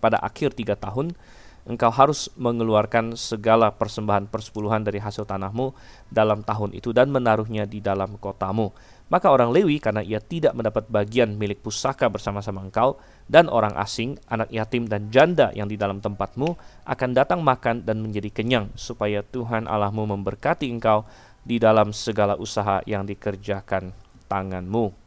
[0.04, 1.16] Pada akhir tiga tahun,
[1.64, 5.72] engkau harus mengeluarkan segala persembahan persepuluhan dari hasil tanahmu
[6.12, 8.68] dalam tahun itu dan menaruhnya di dalam kotamu.
[9.08, 14.16] Maka orang Lewi karena ia tidak mendapat bagian milik pusaka bersama-sama engkau dan orang asing,
[14.28, 19.24] anak yatim dan janda yang di dalam tempatmu akan datang makan dan menjadi kenyang supaya
[19.24, 21.04] Tuhan Allahmu memberkati engkau
[21.44, 23.92] di dalam segala usaha yang dikerjakan
[24.26, 25.04] tanganmu.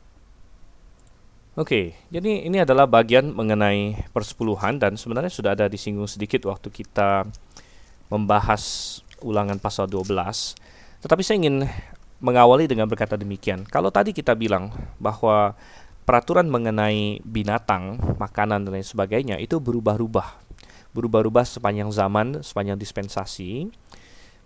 [1.57, 7.25] Oke, jadi ini adalah bagian mengenai persepuluhan dan sebenarnya sudah ada disinggung sedikit waktu kita
[8.13, 8.61] membahas
[9.25, 10.05] ulangan pasal 12.
[11.01, 11.65] Tetapi saya ingin
[12.21, 13.65] mengawali dengan berkata demikian.
[13.65, 14.69] Kalau tadi kita bilang
[15.01, 15.57] bahwa
[16.05, 20.45] peraturan mengenai binatang, makanan dan lain sebagainya itu berubah-ubah.
[20.93, 23.69] Berubah-ubah sepanjang zaman, sepanjang dispensasi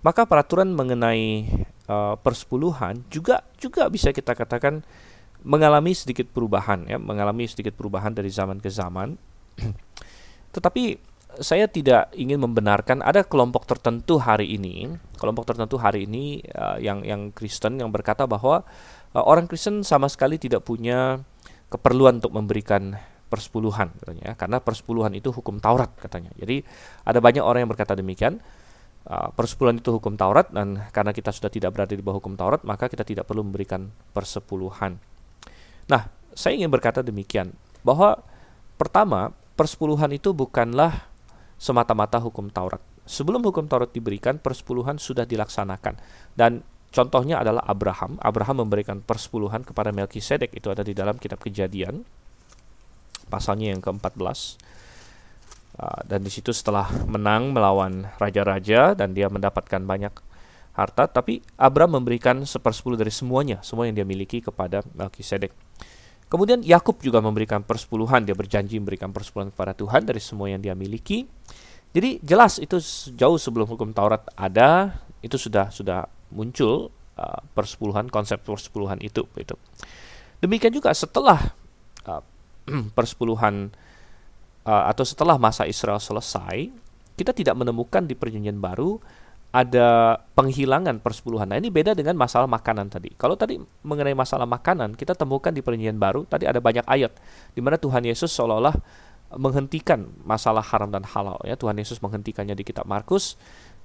[0.01, 1.45] maka peraturan mengenai
[1.85, 4.81] uh, persepuluhan juga juga bisa kita katakan
[5.41, 9.17] mengalami sedikit perubahan ya, mengalami sedikit perubahan dari zaman ke zaman.
[10.55, 16.77] Tetapi saya tidak ingin membenarkan ada kelompok tertentu hari ini, kelompok tertentu hari ini uh,
[16.77, 18.67] yang yang Kristen yang berkata bahwa
[19.15, 21.23] uh, orang Kristen sama sekali tidak punya
[21.71, 22.99] keperluan untuk memberikan
[23.31, 26.35] persepuluhan katanya, karena persepuluhan itu hukum Taurat katanya.
[26.35, 26.67] Jadi
[27.07, 28.43] ada banyak orang yang berkata demikian.
[29.01, 32.61] Uh, persepuluhan itu hukum Taurat dan karena kita sudah tidak berada di bawah hukum Taurat
[32.61, 35.01] maka kita tidak perlu memberikan persepuluhan.
[35.89, 36.05] Nah,
[36.37, 37.49] saya ingin berkata demikian
[37.81, 38.21] bahwa
[38.77, 41.09] pertama persepuluhan itu bukanlah
[41.57, 42.81] semata-mata hukum Taurat.
[43.09, 45.97] Sebelum hukum Taurat diberikan, persepuluhan sudah dilaksanakan
[46.37, 46.61] dan
[46.93, 48.21] contohnya adalah Abraham.
[48.21, 52.05] Abraham memberikan persepuluhan kepada Melkisedek itu ada di dalam kitab Kejadian
[53.31, 54.59] pasalnya yang ke-14
[55.81, 60.13] Ah, dan di situ setelah menang melawan raja-raja dan dia mendapatkan banyak
[60.77, 65.49] harta, tapi Abram memberikan sepersepuluh dari semuanya, semua yang dia miliki kepada Melkisedek.
[66.29, 70.77] Kemudian Yakub juga memberikan persepuluhan, dia berjanji memberikan persepuluhan kepada Tuhan dari semua yang dia
[70.77, 71.25] miliki.
[71.91, 72.77] Jadi jelas itu
[73.17, 79.27] jauh sebelum hukum Taurat ada, itu sudah sudah muncul uh, persepuluhan, konsep persepuluhan itu.
[79.35, 79.57] Itu.
[80.39, 81.51] Demikian juga setelah
[82.07, 82.23] uh,
[82.95, 83.75] persepuluhan
[84.65, 86.69] uh, atau setelah masa Israel selesai,
[87.17, 88.97] kita tidak menemukan di perjanjian baru
[89.51, 91.51] ada penghilangan persepuluhan.
[91.51, 93.11] Nah, ini beda dengan masalah makanan tadi.
[93.19, 97.11] Kalau tadi mengenai masalah makanan, kita temukan di perjanjian baru tadi ada banyak ayat
[97.51, 98.75] di mana Tuhan Yesus seolah-olah
[99.35, 101.59] menghentikan masalah haram dan halal ya.
[101.59, 103.35] Tuhan Yesus menghentikannya di kitab Markus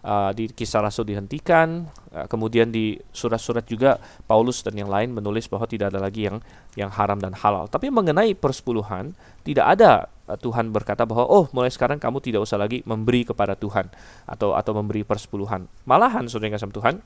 [0.06, 1.90] uh, di kisah rasul dihentikan.
[2.14, 3.98] Uh, kemudian di surat-surat juga
[4.30, 6.38] Paulus dan yang lain menulis bahwa tidak ada lagi yang
[6.78, 7.66] yang haram dan halal.
[7.66, 12.56] Tapi mengenai persepuluhan tidak ada uh, Tuhan berkata bahwa oh mulai sekarang kamu tidak usah
[12.56, 13.90] lagi memberi kepada Tuhan
[14.30, 15.66] atau atau memberi persepuluhan.
[15.82, 17.02] Malahan kasih Tuhan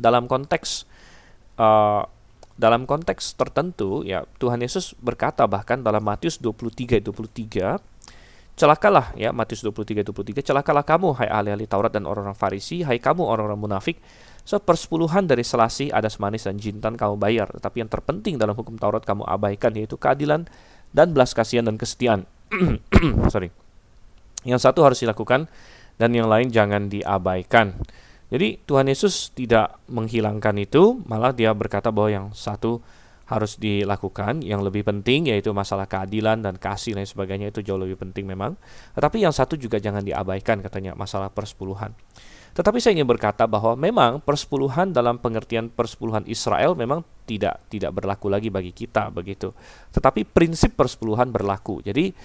[0.00, 0.88] dalam konteks
[1.60, 2.08] uh,
[2.56, 7.95] dalam konteks tertentu ya Tuhan Yesus berkata bahkan dalam Matius 23 23
[8.56, 13.20] Celakalah ya Matius 23 23 celakalah kamu hai ahli-ahli Taurat dan orang-orang Farisi hai kamu
[13.20, 14.00] orang-orang munafik.
[14.48, 17.52] So persepuluhan dari selasi ada manis dan jintan kamu bayar.
[17.52, 20.48] Tetapi yang terpenting dalam hukum Taurat kamu abaikan yaitu keadilan
[20.88, 22.24] dan belas kasihan dan kesetiaan.
[23.32, 23.52] Sorry.
[24.48, 25.52] Yang satu harus dilakukan
[26.00, 27.76] dan yang lain jangan diabaikan.
[28.32, 32.80] Jadi Tuhan Yesus tidak menghilangkan itu malah dia berkata bahwa yang satu
[33.26, 34.42] harus dilakukan.
[34.42, 38.54] Yang lebih penting yaitu masalah keadilan dan kasih dan sebagainya itu jauh lebih penting memang.
[38.94, 41.94] Tetapi yang satu juga jangan diabaikan katanya masalah persepuluhan.
[42.56, 48.32] Tetapi saya ingin berkata bahwa memang persepuluhan dalam pengertian persepuluhan Israel memang tidak tidak berlaku
[48.32, 49.52] lagi bagi kita begitu.
[49.92, 51.84] Tetapi prinsip persepuluhan berlaku.
[51.84, 52.16] Jadi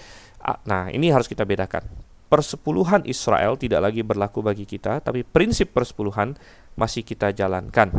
[0.64, 1.84] nah ini harus kita bedakan.
[2.32, 6.32] Persepuluhan Israel tidak lagi berlaku bagi kita, tapi prinsip persepuluhan
[6.80, 7.92] masih kita jalankan.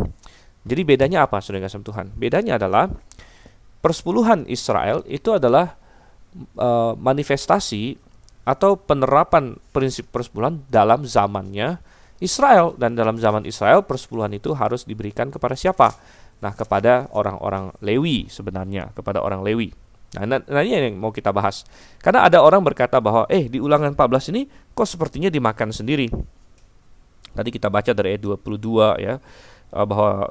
[0.64, 2.16] Jadi bedanya apa saudara kasih Tuhan?
[2.16, 2.88] Bedanya adalah
[3.84, 5.76] persepuluhan Israel itu adalah
[6.56, 8.00] uh, manifestasi
[8.44, 11.80] atau penerapan prinsip persepuluhan dalam zamannya
[12.24, 15.92] Israel dan dalam zaman Israel persepuluhan itu harus diberikan kepada siapa?
[16.40, 19.72] Nah, kepada orang-orang Lewi sebenarnya, kepada orang Lewi.
[20.16, 21.68] Nah, nah ini yang mau kita bahas.
[22.00, 26.08] Karena ada orang berkata bahwa eh di Ulangan 14 ini kok sepertinya dimakan sendiri.
[27.34, 30.30] Tadi kita baca dari ayat 22 ya eh, bahwa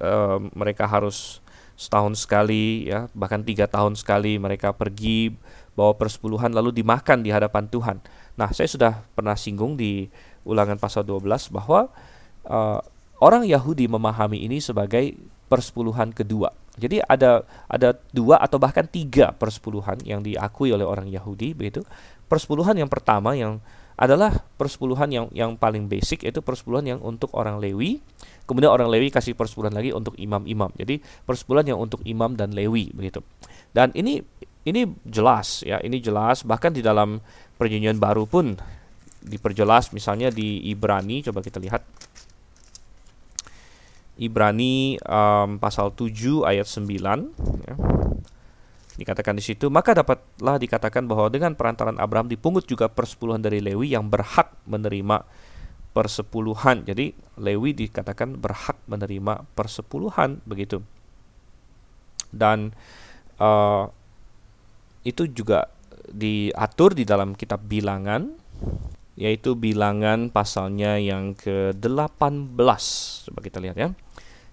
[0.00, 1.40] uh, mereka harus
[1.76, 5.36] setahun sekali ya bahkan tiga tahun sekali mereka pergi
[5.76, 8.00] bawa persepuluhan lalu dimakan di hadapan Tuhan.
[8.40, 10.08] Nah saya sudah pernah singgung di
[10.48, 11.92] ulangan pasal 12 bahwa
[12.48, 12.80] uh,
[13.20, 15.12] orang Yahudi memahami ini sebagai
[15.52, 16.50] persepuluhan kedua.
[16.76, 21.84] Jadi ada ada dua atau bahkan tiga persepuluhan yang diakui oleh orang Yahudi begitu.
[22.28, 23.64] Persepuluhan yang pertama yang
[23.96, 28.04] adalah persepuluhan yang yang paling basic yaitu persepuluhan yang untuk orang Lewi.
[28.46, 30.70] Kemudian orang Lewi kasih persepuluhan lagi untuk imam-imam.
[30.78, 33.20] Jadi persepuluhan yang untuk imam dan Lewi begitu.
[33.74, 34.22] Dan ini
[34.66, 37.18] ini jelas ya, ini jelas bahkan di dalam
[37.58, 38.54] perjanjian baru pun
[39.26, 41.82] diperjelas misalnya di Ibrani coba kita lihat
[44.16, 46.88] Ibrani um, pasal 7 ayat 9
[47.68, 47.74] ya.
[48.96, 53.92] Dikatakan di situ, maka dapatlah dikatakan bahwa dengan perantaran Abraham dipungut juga persepuluhan dari Lewi
[53.92, 55.20] yang berhak menerima
[55.96, 56.84] persepuluhan.
[56.84, 60.84] Jadi Lewi dikatakan berhak menerima persepuluhan begitu.
[62.28, 62.76] Dan
[63.40, 63.88] uh,
[65.08, 65.72] itu juga
[66.12, 68.28] diatur di dalam kitab bilangan
[69.16, 72.84] yaitu bilangan pasalnya yang ke-18.
[73.32, 73.88] Coba kita lihat ya.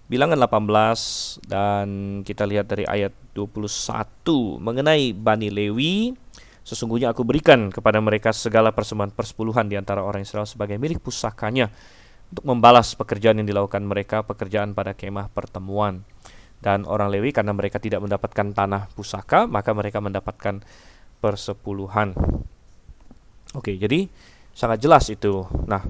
[0.08, 1.88] Bilangan 18 dan
[2.24, 6.16] kita lihat dari ayat 21 mengenai Bani Lewi
[6.64, 11.68] Sesungguhnya aku berikan kepada mereka segala persembahan persepuluhan di antara orang Israel sebagai milik pusakanya
[12.32, 16.08] untuk membalas pekerjaan yang dilakukan mereka, pekerjaan pada kemah pertemuan.
[16.64, 20.64] Dan orang Lewi karena mereka tidak mendapatkan tanah pusaka, maka mereka mendapatkan
[21.20, 22.16] persepuluhan.
[23.54, 24.08] Oke, jadi
[24.56, 25.44] sangat jelas itu.
[25.68, 25.84] Nah,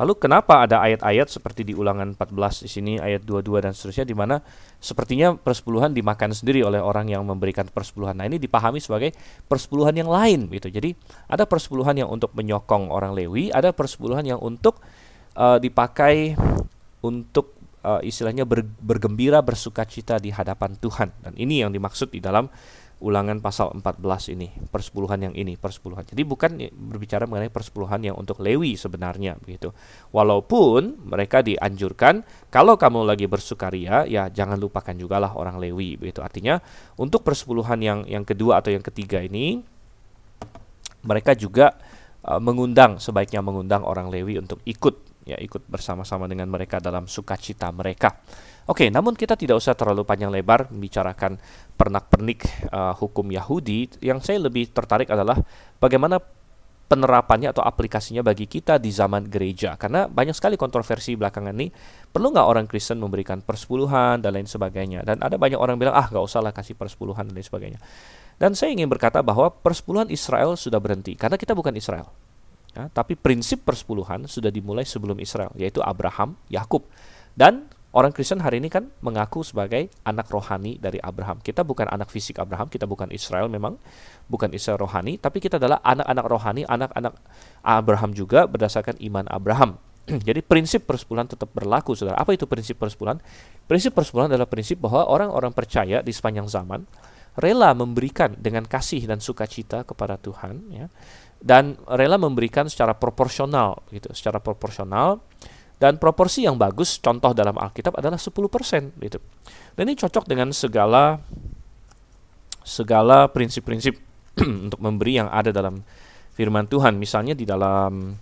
[0.00, 4.16] lalu kenapa ada ayat-ayat seperti di Ulangan 14 di sini ayat 22 dan seterusnya di
[4.16, 4.40] mana
[4.80, 8.16] sepertinya persepuluhan dimakan sendiri oleh orang yang memberikan persepuluhan.
[8.16, 9.12] Nah, ini dipahami sebagai
[9.44, 10.72] persepuluhan yang lain gitu.
[10.72, 10.96] Jadi,
[11.28, 14.80] ada persepuluhan yang untuk menyokong orang Lewi, ada persepuluhan yang untuk
[15.36, 16.32] uh, dipakai
[17.04, 22.20] untuk uh, istilahnya ber, bergembira bersuka cita di hadapan Tuhan dan ini yang dimaksud di
[22.20, 22.48] dalam
[23.00, 26.04] ulangan pasal 14 ini persepuluhan yang ini persepuluhan.
[26.04, 29.72] Jadi bukan berbicara mengenai persepuluhan yang untuk Lewi sebenarnya begitu.
[30.12, 32.22] Walaupun mereka dianjurkan
[32.52, 36.20] kalau kamu lagi bersukaria ya jangan lupakan juga lah orang Lewi begitu.
[36.20, 36.60] Artinya
[37.00, 39.64] untuk persepuluhan yang yang kedua atau yang ketiga ini
[41.00, 41.72] mereka juga
[42.28, 47.68] uh, mengundang sebaiknya mengundang orang Lewi untuk ikut ya ikut bersama-sama dengan mereka dalam sukacita
[47.70, 48.20] mereka.
[48.70, 51.36] Oke, namun kita tidak usah terlalu panjang lebar membicarakan
[51.74, 53.98] pernak-pernik uh, hukum Yahudi.
[53.98, 55.40] Yang saya lebih tertarik adalah
[55.82, 56.22] bagaimana
[56.90, 59.78] penerapannya atau aplikasinya bagi kita di zaman gereja.
[59.78, 61.70] Karena banyak sekali kontroversi belakangan ini,
[62.10, 65.06] perlu nggak orang Kristen memberikan persepuluhan dan lain sebagainya.
[65.06, 67.80] Dan ada banyak orang bilang, ah nggak usah lah kasih persepuluhan dan lain sebagainya.
[68.38, 72.29] Dan saya ingin berkata bahwa persepuluhan Israel sudah berhenti, karena kita bukan Israel.
[72.70, 76.86] Ya, tapi prinsip persepuluhan sudah dimulai sebelum Israel, yaitu Abraham, Yakub,
[77.34, 81.42] dan orang Kristen hari ini kan mengaku sebagai anak rohani dari Abraham.
[81.42, 83.74] Kita bukan anak fisik Abraham, kita bukan Israel memang,
[84.30, 87.14] bukan Israel rohani, tapi kita adalah anak-anak rohani, anak-anak
[87.66, 89.74] Abraham juga berdasarkan iman Abraham.
[90.28, 92.22] Jadi prinsip persepuluhan tetap berlaku, saudara.
[92.22, 93.18] Apa itu prinsip persepuluhan?
[93.66, 96.86] Prinsip persepuluhan adalah prinsip bahwa orang-orang percaya di sepanjang zaman
[97.38, 100.86] rela memberikan dengan kasih dan sukacita kepada Tuhan, ya
[101.40, 105.24] dan rela memberikan secara proporsional gitu, secara proporsional
[105.80, 108.36] dan proporsi yang bagus contoh dalam Alkitab adalah 10%
[109.00, 109.18] gitu.
[109.72, 111.16] Dan ini cocok dengan segala
[112.60, 113.96] segala prinsip-prinsip
[114.68, 115.80] untuk memberi yang ada dalam
[116.36, 117.00] firman Tuhan.
[117.00, 118.12] Misalnya di dalam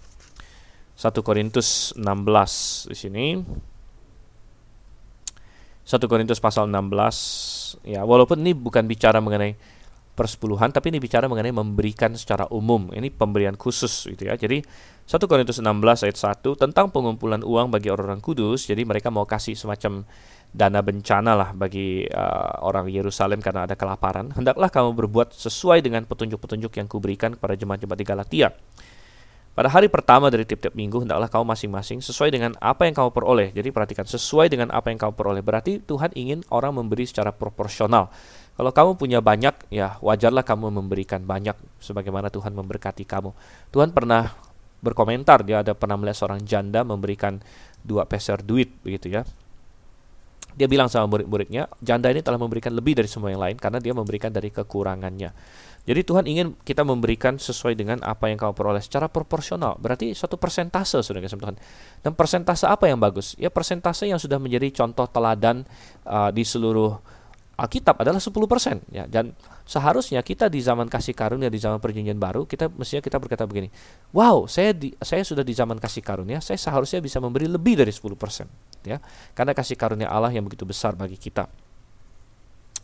[0.99, 3.27] 1 Korintus 16 di sini
[5.87, 9.55] 1 Korintus pasal 16 ya walaupun ini bukan bicara mengenai
[10.19, 12.91] persepuluhan, tapi ini bicara mengenai memberikan secara umum.
[12.91, 14.35] Ini pemberian khusus gitu ya.
[14.35, 14.67] Jadi
[15.07, 15.71] 1 Korintus 16
[16.11, 18.67] ayat 1 tentang pengumpulan uang bagi orang-orang kudus.
[18.67, 20.03] Jadi mereka mau kasih semacam
[20.51, 24.35] dana bencana lah bagi uh, orang Yerusalem karena ada kelaparan.
[24.35, 28.49] Hendaklah kamu berbuat sesuai dengan petunjuk-petunjuk yang kuberikan kepada jemaat-jemaat di Galatia.
[29.59, 33.51] Pada hari pertama dari tiap-tiap minggu, hendaklah kamu masing-masing sesuai dengan apa yang kamu peroleh.
[33.51, 35.43] Jadi perhatikan, sesuai dengan apa yang kamu peroleh.
[35.43, 38.07] Berarti Tuhan ingin orang memberi secara proporsional.
[38.59, 43.31] Kalau kamu punya banyak, ya wajarlah kamu memberikan banyak sebagaimana Tuhan memberkati kamu.
[43.71, 44.35] Tuhan pernah
[44.83, 47.39] berkomentar, dia ada pernah melihat seorang janda memberikan
[47.87, 49.23] dua peser duit begitu ya.
[50.59, 53.95] Dia bilang sama murid-muridnya, janda ini telah memberikan lebih dari semua yang lain karena dia
[53.95, 55.31] memberikan dari kekurangannya.
[55.87, 59.79] Jadi Tuhan ingin kita memberikan sesuai dengan apa yang kamu peroleh secara proporsional.
[59.79, 61.57] Berarti suatu persentase sudah kasih Tuhan.
[62.03, 63.39] Dan persentase apa yang bagus?
[63.39, 65.63] Ya persentase yang sudah menjadi contoh teladan
[66.05, 66.99] uh, di seluruh
[67.59, 69.11] Alkitab adalah 10% ya.
[69.11, 69.35] Dan
[69.67, 73.69] seharusnya kita di zaman kasih karunia di zaman perjanjian baru kita mestinya kita berkata begini
[74.15, 77.91] wow saya di, saya sudah di zaman kasih karunia saya seharusnya bisa memberi lebih dari
[77.91, 79.03] 10% ya.
[79.35, 81.51] Karena kasih karunia Allah yang begitu besar bagi kita.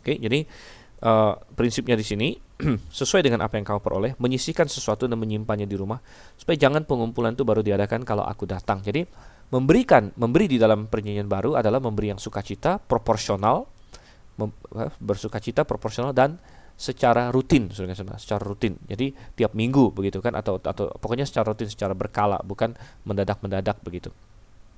[0.03, 0.43] Oke jadi
[1.07, 2.29] uh, prinsipnya di sini
[2.99, 5.99] sesuai dengan apa yang kau peroleh menyisihkan sesuatu dan menyimpannya di rumah
[6.35, 8.79] supaya jangan pengumpulan itu baru diadakan kalau aku datang.
[8.83, 9.07] Jadi
[9.51, 13.74] memberikan memberi di dalam perjanjian baru adalah memberi yang sukacita proporsional
[14.99, 16.37] bersuka cita proporsional dan
[16.75, 18.75] secara rutin secara rutin.
[18.83, 22.75] Jadi tiap minggu begitu kan atau atau pokoknya secara rutin secara berkala bukan
[23.07, 24.11] mendadak mendadak begitu.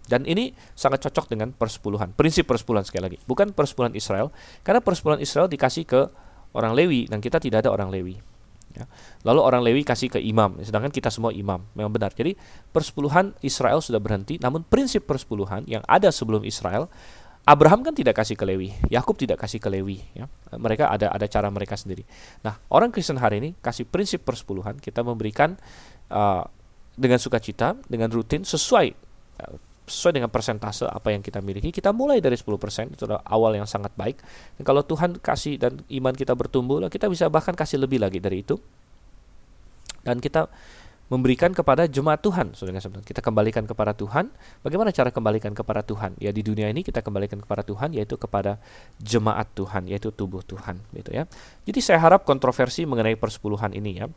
[0.07, 3.17] Dan ini sangat cocok dengan persepuluhan prinsip persepuluhan sekali lagi.
[3.25, 4.31] Bukan persepuluhan Israel
[4.61, 6.07] karena persepuluhan Israel dikasih ke
[6.55, 8.15] orang Lewi dan kita tidak ada orang Lewi
[8.77, 8.85] ya.
[9.25, 12.13] lalu orang Lewi kasih ke imam sedangkan kita semua imam memang benar.
[12.13, 12.37] Jadi
[12.71, 16.87] persepuluhan Israel sudah berhenti namun prinsip persepuluhan yang ada sebelum Israel
[17.47, 20.27] Abraham kan tidak kasih ke Lewi, Yakub tidak kasih ke Lewi, ya.
[20.51, 22.03] Mereka ada ada cara mereka sendiri.
[22.43, 25.55] Nah, orang Kristen hari ini kasih prinsip persepuluhan, kita memberikan
[26.11, 26.43] uh,
[26.99, 28.87] dengan sukacita, dengan rutin sesuai
[29.39, 29.55] uh,
[29.87, 31.71] sesuai dengan persentase apa yang kita miliki.
[31.71, 34.19] Kita mulai dari 10%, itu adalah awal yang sangat baik.
[34.59, 38.43] Dan kalau Tuhan kasih dan iman kita bertumbuh, kita bisa bahkan kasih lebih lagi dari
[38.43, 38.59] itu.
[40.03, 40.51] Dan kita
[41.07, 42.51] memberikan kepada jemaat Tuhan.
[42.51, 44.27] Saudara kita kembalikan kepada Tuhan.
[44.59, 46.19] Bagaimana cara kembalikan kepada Tuhan?
[46.19, 48.59] Ya di dunia ini kita kembalikan kepada Tuhan yaitu kepada
[48.99, 51.23] jemaat Tuhan, yaitu tubuh Tuhan, gitu ya.
[51.63, 54.07] Jadi saya harap kontroversi mengenai persepuluhan ini ya.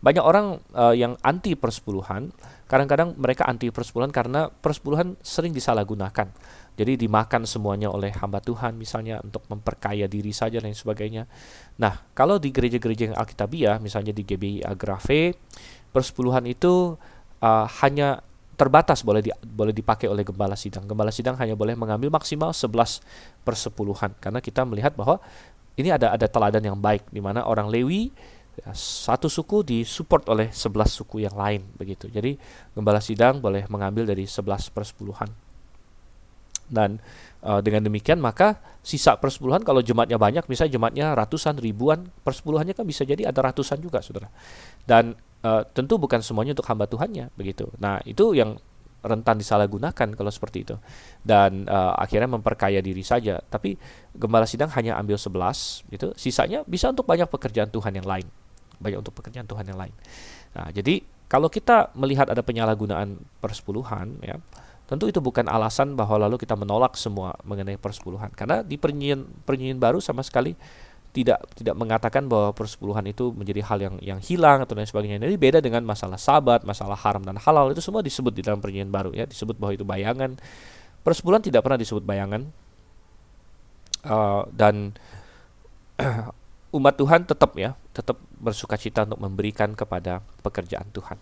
[0.00, 2.32] Banyak orang uh, yang anti persepuluhan,
[2.64, 6.32] kadang-kadang mereka anti persepuluhan karena persepuluhan sering disalahgunakan.
[6.78, 11.26] Jadi dimakan semuanya oleh hamba Tuhan misalnya untuk memperkaya diri saja dan sebagainya.
[11.82, 15.34] Nah, kalau di gereja-gereja yang Alkitabiah, misalnya di GBI Agrave,
[15.98, 16.94] persepuluhan itu
[17.42, 18.22] uh, hanya
[18.58, 20.86] terbatas boleh di, boleh dipakai oleh gembala sidang.
[20.86, 23.02] Gembala sidang hanya boleh mengambil maksimal 11
[23.42, 25.18] persepuluhan karena kita melihat bahwa
[25.78, 28.10] ini ada ada teladan yang baik di mana orang Lewi
[28.58, 32.10] ya, satu suku disupport oleh 11 suku yang lain begitu.
[32.10, 32.34] Jadi
[32.74, 35.30] gembala sidang boleh mengambil dari 11 persepuluhan.
[36.68, 37.00] Dan
[37.46, 42.84] uh, dengan demikian maka sisa persepuluhan kalau jemaatnya banyak misalnya jemaatnya ratusan ribuan persepuluhannya kan
[42.84, 44.28] bisa jadi ada ratusan juga saudara.
[44.82, 45.14] Dan
[45.44, 47.70] uh, tentu bukan semuanya untuk hamba Tuhannya begitu.
[47.78, 48.58] Nah itu yang
[48.98, 50.74] rentan disalahgunakan kalau seperti itu
[51.22, 53.38] dan uh, akhirnya memperkaya diri saja.
[53.38, 53.78] Tapi
[54.14, 58.26] gembala sidang hanya ambil 11 gitu, sisanya bisa untuk banyak pekerjaan Tuhan yang lain,
[58.82, 59.94] banyak untuk pekerjaan Tuhan yang lain.
[60.58, 64.40] Nah jadi kalau kita melihat ada penyalahgunaan persepuluhan ya
[64.88, 69.76] tentu itu bukan alasan bahwa lalu kita menolak semua mengenai persepuluhan karena di perjanjian perjanjian
[69.76, 70.56] baru sama sekali
[71.12, 75.18] tidak tidak mengatakan bahwa persepuluhan itu menjadi hal yang yang hilang atau lain sebagainya.
[75.18, 78.92] Jadi beda dengan masalah sabat, masalah haram dan halal itu semua disebut di dalam perjanjian
[78.92, 80.36] baru ya, disebut bahwa itu bayangan.
[81.02, 82.42] Persepuluhan tidak pernah disebut bayangan.
[84.06, 84.94] Uh, dan
[86.78, 91.18] umat Tuhan tetap ya, tetap bersuka cita untuk memberikan kepada pekerjaan Tuhan.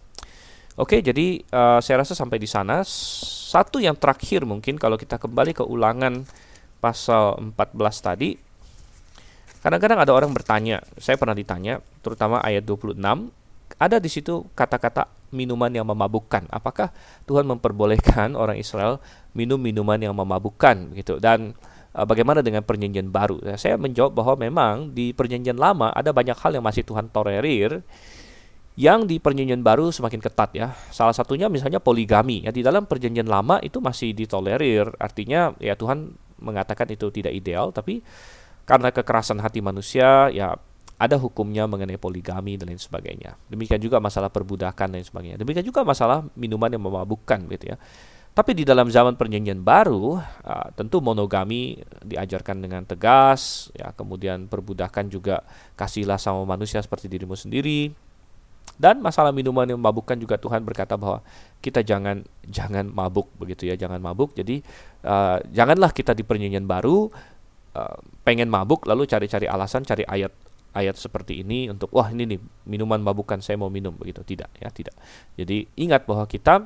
[0.76, 2.84] Oke, jadi uh, saya rasa sampai di sana.
[2.84, 6.28] Satu yang terakhir mungkin kalau kita kembali ke ulangan
[6.84, 8.37] pasal 14 tadi,
[9.66, 13.02] Kadang-kadang ada orang bertanya, saya pernah ditanya, terutama ayat 26,
[13.82, 16.46] ada di situ kata-kata minuman yang memabukkan.
[16.54, 16.94] Apakah
[17.26, 19.02] Tuhan memperbolehkan orang Israel
[19.34, 21.18] minum minuman yang memabukkan gitu?
[21.18, 21.58] Dan
[21.98, 23.42] uh, bagaimana dengan perjanjian baru?
[23.42, 27.82] Ya, saya menjawab bahwa memang di perjanjian lama ada banyak hal yang masih Tuhan tolerir
[28.78, 30.78] yang di perjanjian baru semakin ketat ya.
[30.94, 32.46] Salah satunya misalnya poligami.
[32.46, 34.94] Ya di dalam perjanjian lama itu masih ditolerir.
[35.02, 37.98] Artinya ya Tuhan mengatakan itu tidak ideal tapi
[38.66, 40.58] karena kekerasan hati manusia ya
[40.96, 43.36] ada hukumnya mengenai poligami dan lain sebagainya.
[43.52, 45.36] Demikian juga masalah perbudakan dan sebagainya.
[45.38, 47.76] Demikian juga masalah minuman yang memabukkan gitu ya.
[48.36, 55.08] Tapi di dalam zaman perjanjian baru, uh, tentu monogami diajarkan dengan tegas, ya kemudian perbudakan
[55.08, 55.40] juga
[55.72, 57.96] kasihlah sama manusia seperti dirimu sendiri.
[58.76, 61.24] Dan masalah minuman yang memabukkan juga Tuhan berkata bahwa
[61.64, 64.36] kita jangan jangan mabuk begitu ya, jangan mabuk.
[64.36, 64.60] Jadi
[65.00, 67.08] uh, janganlah kita di perjanjian baru
[67.76, 70.32] uh, pengen mabuk lalu cari-cari alasan cari ayat
[70.72, 74.72] ayat seperti ini untuk wah ini nih minuman mabukan saya mau minum begitu tidak ya
[74.72, 74.96] tidak
[75.36, 76.64] jadi ingat bahwa kita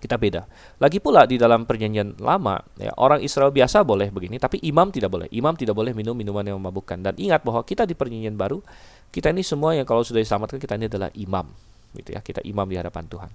[0.00, 0.48] kita beda.
[0.80, 5.12] Lagi pula di dalam perjanjian lama, ya, orang Israel biasa boleh begini, tapi imam tidak
[5.12, 5.28] boleh.
[5.28, 7.04] Imam tidak boleh minum minuman yang memabukkan.
[7.04, 8.64] Dan ingat bahwa kita di perjanjian baru,
[9.12, 11.52] kita ini semua yang kalau sudah diselamatkan kita ini adalah imam,
[11.92, 12.24] gitu ya.
[12.24, 13.30] Kita imam di hadapan Tuhan.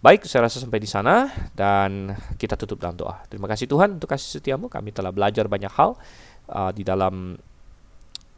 [0.00, 3.24] Baik, saya rasa sampai di sana dan kita tutup dalam doa.
[3.30, 4.68] Terima kasih Tuhan untuk kasih setiamu.
[4.68, 5.96] Kami telah belajar banyak hal
[6.48, 7.36] uh, di dalam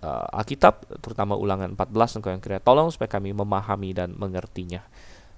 [0.02, 4.82] uh, Alkitab, terutama ulangan 14 Engkau yang kira tolong supaya kami memahami dan mengertinya.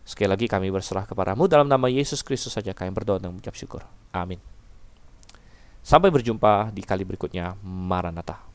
[0.08, 3.84] Sekali lagi kami berserah kepadamu dalam nama Yesus Kristus saja kami berdoa dan mengucap syukur.
[4.12, 4.40] Amin.
[5.84, 7.56] Sampai berjumpa di kali berikutnya.
[7.64, 8.47] Maranatha.